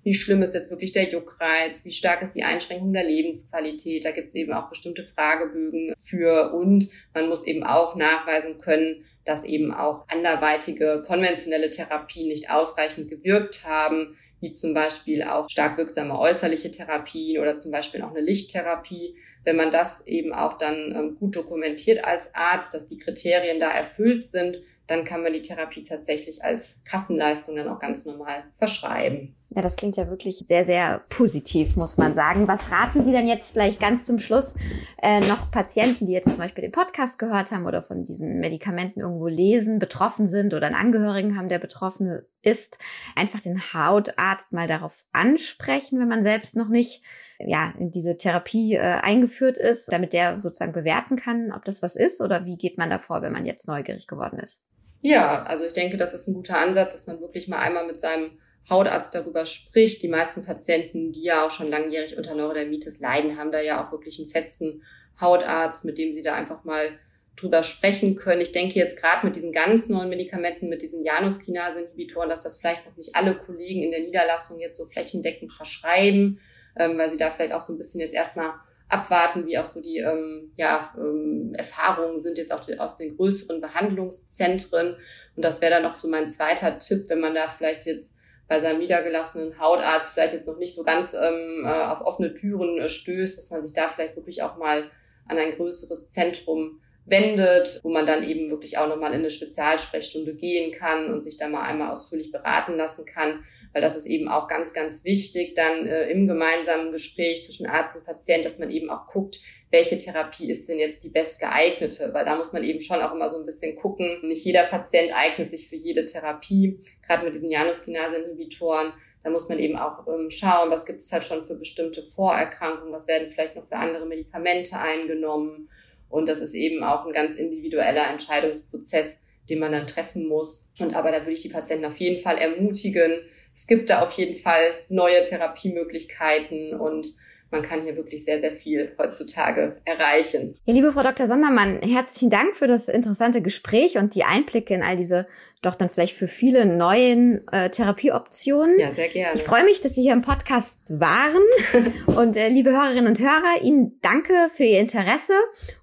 wie 0.07 0.15
schlimm 0.15 0.41
ist 0.41 0.55
jetzt 0.55 0.71
wirklich 0.71 0.93
der 0.93 1.11
Juckreiz, 1.11 1.85
wie 1.85 1.91
stark 1.91 2.23
ist 2.23 2.37
die 2.37 2.45
Einschränkung 2.45 2.93
der 2.93 3.03
Lebensqualität. 3.03 4.05
Da 4.05 4.13
gibt 4.13 4.29
es 4.29 4.37
eben 4.37 4.53
auch 4.53 4.69
bestimmte 4.69 5.03
Fragebögen 5.03 5.93
für 5.97 6.53
und 6.55 6.87
man 7.13 7.29
muss 7.29 7.45
eben 7.45 7.65
auch 7.65 7.97
nachweisen 7.97 8.59
können, 8.59 9.05
dass 9.25 9.45
eben 9.45 9.75
auch 9.75 10.07
anderweitige 10.09 11.03
konventionelle 11.05 11.71
Therapien 11.71 12.29
nicht 12.29 12.51
ausreichend 12.51 13.11
gewirkt 13.11 13.67
haben, 13.67 14.17
wie 14.41 14.53
zum 14.53 14.75
Beispiel 14.75 15.23
auch 15.23 15.49
stark 15.49 15.79
wirksame 15.79 16.19
äußerliche 16.19 16.71
Therapien 16.71 17.41
oder 17.41 17.57
zum 17.57 17.73
Beispiel 17.73 18.03
auch 18.03 18.11
eine 18.11 18.21
Lichttherapie. 18.21 19.17
Wenn 19.45 19.57
man 19.57 19.71
das 19.71 20.07
eben 20.07 20.33
auch 20.33 20.59
dann 20.59 20.95
ähm, 20.95 21.17
gut 21.19 21.37
dokumentiert 21.37 22.05
als 22.05 22.35
Arzt, 22.35 22.75
dass 22.75 22.87
die 22.87 22.99
Kriterien 22.99 23.61
da 23.61 23.71
erfüllt 23.71 24.27
sind, 24.27 24.61
dann 24.87 25.05
kann 25.05 25.23
man 25.23 25.33
die 25.33 25.43
Therapie 25.43 25.83
tatsächlich 25.83 26.45
als 26.45 26.83
Kassenleistung 26.85 27.57
dann 27.57 27.69
auch 27.69 27.79
ganz 27.79 28.05
normal 28.05 28.45
verschreiben. 28.57 29.35
Ja, 29.51 29.63
das 29.63 29.77
klingt 29.77 29.97
ja 29.97 30.11
wirklich 30.11 30.39
sehr, 30.39 30.67
sehr 30.67 31.05
positiv, 31.09 31.77
muss 31.77 31.99
man 31.99 32.15
sagen. 32.15 32.49
Was 32.49 32.69
raten 32.71 33.05
Sie 33.05 33.13
denn 33.13 33.29
jetzt 33.29 33.53
vielleicht 33.53 33.79
ganz 33.79 34.05
zum 34.05 34.19
Schluss 34.19 34.57
äh, 35.01 35.21
noch 35.21 35.53
Patienten, 35.53 36.07
die 36.07 36.13
jetzt 36.13 36.31
zum 36.31 36.39
Beispiel 36.39 36.63
den 36.63 36.73
Podcast 36.73 37.17
gehört 37.17 37.53
haben 37.53 37.65
oder 37.65 37.81
von 37.81 38.03
diesen 38.03 38.41
Medikamenten 38.41 39.01
irgendwo 39.01 39.29
lesen, 39.29 39.79
betroffen 39.79 40.27
sind 40.27 40.53
oder 40.53 40.67
einen 40.67 40.75
Angehörigen 40.75 41.39
haben, 41.39 41.49
der 41.49 41.61
betroffen 41.61 42.23
ist, 42.43 42.79
einfach 43.15 43.41
den 43.41 43.73
Hautarzt 43.73 44.53
mal 44.53 44.67
darauf 44.67 45.05
ansprechen, 45.13 46.01
wenn 46.01 46.09
man 46.09 46.25
selbst 46.25 46.57
noch 46.57 46.69
nicht 46.69 47.05
ja, 47.39 47.73
in 47.79 47.93
diese 47.93 48.17
Therapie 48.17 48.75
äh, 48.75 48.81
eingeführt 48.81 49.59
ist, 49.59 49.93
damit 49.93 50.13
der 50.13 50.41
sozusagen 50.41 50.73
bewerten 50.73 51.15
kann, 51.15 51.53
ob 51.53 51.65
das 51.65 51.83
was 51.83 51.95
ist 51.95 52.21
oder 52.21 52.47
wie 52.47 52.57
geht 52.57 52.79
man 52.79 52.91
davor, 52.91 53.23
wenn 53.23 53.33
man 53.33 53.47
jetzt 53.47 53.69
neugierig 53.69 54.09
geworden 54.09 54.41
ist? 54.41 54.63
Ja, 55.03 55.45
also 55.45 55.65
ich 55.65 55.73
denke, 55.73 55.97
das 55.97 56.15
ist 56.15 56.27
ein 56.27 56.35
guter 56.35 56.59
Ansatz, 56.59 56.93
dass 56.93 57.07
man 57.07 57.21
wirklich 57.21 57.47
mal 57.47 57.59
einmal 57.59 57.87
mit 57.87 58.01
seinem 58.01 58.39
Hautarzt 58.69 59.15
darüber 59.15 59.47
spricht. 59.47 60.03
Die 60.03 60.09
meisten 60.09 60.45
Patienten, 60.45 61.13
die 61.13 61.23
ja 61.23 61.47
auch 61.47 61.51
schon 61.51 61.71
langjährig 61.71 62.17
unter 62.17 62.35
Neurodermitis 62.35 63.01
leiden, 63.01 63.39
haben 63.39 63.53
da 63.53 63.61
ja 63.61 63.85
auch 63.85 63.93
wirklich 63.93 64.19
einen 64.19 64.29
festen 64.29 64.83
Hautarzt, 65.21 65.85
mit 65.85 65.99
dem 65.99 66.13
sie 66.13 66.23
da 66.23 66.35
einfach 66.35 66.65
mal 66.65 66.99
drüber 67.37 67.63
sprechen 67.63 68.17
können. 68.17 68.41
Ich 68.41 68.53
denke 68.53 68.79
jetzt 68.79 69.01
gerade 69.01 69.25
mit 69.27 69.37
diesen 69.37 69.53
ganz 69.53 69.89
neuen 69.89 70.09
Medikamenten, 70.09 70.69
mit 70.69 70.83
diesen 70.83 71.05
Januskinase-Inhibitoren, 71.05 72.29
dass 72.29 72.43
das 72.43 72.57
vielleicht 72.57 72.87
noch 72.87 72.97
nicht 72.97 73.15
alle 73.15 73.37
Kollegen 73.37 73.83
in 73.83 73.91
der 73.91 74.01
Niederlassung 74.01 74.59
jetzt 74.59 74.79
so 74.79 74.87
flächendeckend 74.87 75.53
verschreiben, 75.53 76.41
ähm, 76.79 76.99
weil 76.99 77.11
sie 77.11 77.19
da 77.19 77.31
vielleicht 77.31 77.53
auch 77.53 77.61
so 77.61 77.75
ein 77.75 77.79
bisschen 77.79 78.01
jetzt 78.01 78.15
erstmal 78.15 78.55
abwarten, 78.89 79.47
wie 79.47 79.59
auch 79.59 79.67
so 79.67 79.83
die 79.83 79.99
ähm, 79.99 80.53
ja, 80.57 80.95
ähm, 80.97 81.53
Erfahrungen 81.55 82.19
sind 82.19 82.39
jetzt 82.39 82.53
auch 82.53 82.65
die, 82.65 82.79
aus 82.79 82.97
den 82.97 83.17
größeren 83.17 83.61
Behandlungszentren. 83.61 84.97
Und 85.35 85.45
das 85.45 85.61
wäre 85.61 85.73
dann 85.73 85.83
noch 85.83 85.99
so 85.99 86.09
mein 86.09 86.29
zweiter 86.29 86.79
Tipp, 86.79 87.05
wenn 87.09 87.21
man 87.21 87.35
da 87.35 87.49
vielleicht 87.49 87.87
jetzt 87.87 88.15
bei 88.49 88.61
seinem 88.61 88.79
niedergelassenen 88.79 89.59
Hautarzt 89.59 90.15
vielleicht 90.15 90.35
jetzt 90.35 90.47
noch 90.47 90.59
nicht 90.59 90.75
so 90.75 90.83
ganz 90.83 91.15
ähm, 91.15 91.65
äh, 91.65 91.69
auf 91.69 92.01
offene 92.01 92.35
Türen 92.35 92.79
äh, 92.79 92.89
stößt, 92.89 93.39
dass 93.39 93.51
man 93.51 93.63
sich 93.63 93.73
da 93.73 93.89
vielleicht 93.89 94.17
wirklich 94.17 94.43
auch 94.43 94.57
mal 94.57 94.91
an 95.27 95.39
ein 95.39 95.51
größeres 95.51 96.11
Zentrum 96.11 96.81
wendet, 97.07 97.81
wo 97.83 97.91
man 97.91 98.05
dann 98.05 98.25
eben 98.25 98.51
wirklich 98.51 98.79
auch 98.79 98.89
nochmal 98.89 99.13
in 99.13 99.21
eine 99.21 99.31
Spezialsprechstunde 99.31 100.35
gehen 100.35 100.73
kann 100.73 101.13
und 101.13 101.23
sich 101.23 101.37
da 101.37 101.49
mal 101.49 101.63
einmal 101.63 101.91
ausführlich 101.91 102.33
beraten 102.33 102.75
lassen 102.75 103.05
kann, 103.05 103.45
weil 103.73 103.81
das 103.81 103.97
ist 103.97 104.07
eben 104.07 104.29
auch 104.29 104.49
ganz, 104.49 104.73
ganz 104.73 105.05
wichtig 105.05 105.55
dann 105.55 105.87
äh, 105.87 106.09
im 106.11 106.27
gemeinsamen 106.27 106.93
Gespräch 106.93 107.45
zwischen 107.45 107.67
Arzt 107.67 107.97
und 107.97 108.05
Patient, 108.05 108.45
dass 108.45 108.59
man 108.59 108.71
eben 108.71 108.91
auch 108.91 109.07
guckt, 109.07 109.39
welche 109.71 109.99
Therapie 109.99 110.51
ist 110.51 110.69
denn 110.69 110.79
jetzt 110.79 111.03
die 111.03 111.09
best 111.09 111.41
geeignete, 111.41 112.15
weil 112.15 112.25
da 112.25 112.37
muss 112.37 112.53
man 112.53 112.63
eben 112.63 112.81
schon 112.81 113.01
auch 113.01 113.13
immer 113.13 113.29
so 113.29 113.39
ein 113.39 113.45
bisschen 113.45 113.77
gucken. 113.77 114.21
Nicht 114.23 114.45
jeder 114.45 114.65
Patient 114.65 115.11
eignet 115.13 115.51
sich 115.51 115.69
für 115.69 115.77
jede 115.77 116.05
Therapie, 116.05 116.79
gerade 117.05 117.25
mit 117.25 117.35
diesen 117.35 117.51
Januskinase-Inhibitoren. 117.51 118.93
Da 119.25 119.31
muss 119.31 119.49
man 119.49 119.59
eben 119.59 119.77
auch 119.77 120.07
ähm, 120.07 120.31
schauen, 120.31 120.71
was 120.71 120.87
gibt 120.87 121.01
es 121.01 121.11
halt 121.11 121.25
schon 121.25 121.45
für 121.45 121.57
bestimmte 121.57 122.01
Vorerkrankungen, 122.01 122.93
was 122.93 123.09
werden 123.09 123.31
vielleicht 123.33 123.57
noch 123.57 123.65
für 123.65 123.77
andere 123.77 124.07
Medikamente 124.07 124.79
eingenommen. 124.79 125.69
Und 126.09 126.29
das 126.29 126.41
ist 126.41 126.55
eben 126.55 126.85
auch 126.85 127.05
ein 127.05 127.13
ganz 127.13 127.35
individueller 127.35 128.09
Entscheidungsprozess, 128.09 129.21
den 129.51 129.59
man 129.59 129.73
dann 129.73 129.89
treffen 129.89 130.29
muss. 130.29 130.73
Und 130.79 130.95
aber 130.95 131.11
da 131.11 131.23
würde 131.23 131.33
ich 131.33 131.43
die 131.43 131.49
Patienten 131.49 131.87
auf 131.87 131.97
jeden 131.97 132.23
Fall 132.23 132.39
ermutigen. 132.39 133.21
Es 133.53 133.67
gibt 133.67 133.91
da 133.91 134.03
auf 134.03 134.13
jeden 134.13 134.37
Fall 134.37 134.75
neue 134.89 135.25
Therapiemöglichkeiten 135.25 136.79
und 136.79 137.09
man 137.51 137.63
kann 137.63 137.83
hier 137.83 137.97
wirklich 137.97 138.25
sehr, 138.25 138.41
sehr 138.41 138.53
viel 138.53 138.93
heutzutage 138.99 139.77
erreichen. 139.85 140.55
Ja, 140.65 140.75
liebe 140.75 140.93
Frau 140.93 141.03
Dr. 141.03 141.27
Sondermann, 141.27 141.81
herzlichen 141.83 142.31
Dank 142.31 142.57
für 142.57 142.67
das 142.67 142.89
interessante 142.89 143.41
Gespräch 143.41 143.99
und 143.99 144.15
die 144.15 144.25
Einblicke 144.25 144.75
in 144.75 144.83
all 144.83 144.97
diese 144.97 145.27
doch 145.63 145.75
dann 145.75 145.89
vielleicht 145.89 146.17
für 146.17 146.29
viele 146.29 146.67
neuen 146.67 147.47
äh, 147.53 147.71
Therapieoptionen. 147.71 148.79
Ja, 148.79 148.93
sehr 148.93 149.09
gerne. 149.09 149.35
Ich 149.35 149.45
freue 149.45 149.65
mich, 149.65 149.81
dass 149.81 149.95
Sie 149.95 150.03
hier 150.03 150.13
im 150.13 150.23
Podcast 150.23 150.81
waren. 150.89 151.43
und 152.07 152.37
äh, 152.37 152.49
liebe 152.49 152.71
Hörerinnen 152.71 153.07
und 153.07 153.21
Hörer, 153.21 153.63
Ihnen 153.63 153.99
danke 154.03 154.35
für 154.55 154.65
Ihr 154.65 154.81
Interesse 154.81 155.35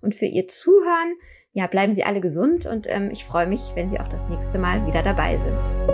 und 0.01 0.15
für 0.15 0.25
Ihr 0.25 0.47
Zuhören. 0.47 1.15
Ja, 1.53 1.67
bleiben 1.67 1.93
Sie 1.93 2.03
alle 2.03 2.19
gesund 2.19 2.65
und 2.65 2.87
ähm, 2.89 3.09
ich 3.11 3.25
freue 3.25 3.47
mich, 3.47 3.61
wenn 3.75 3.89
Sie 3.89 3.99
auch 3.99 4.07
das 4.07 4.27
nächste 4.27 4.57
Mal 4.57 4.85
wieder 4.87 5.03
dabei 5.03 5.37
sind. 5.37 5.92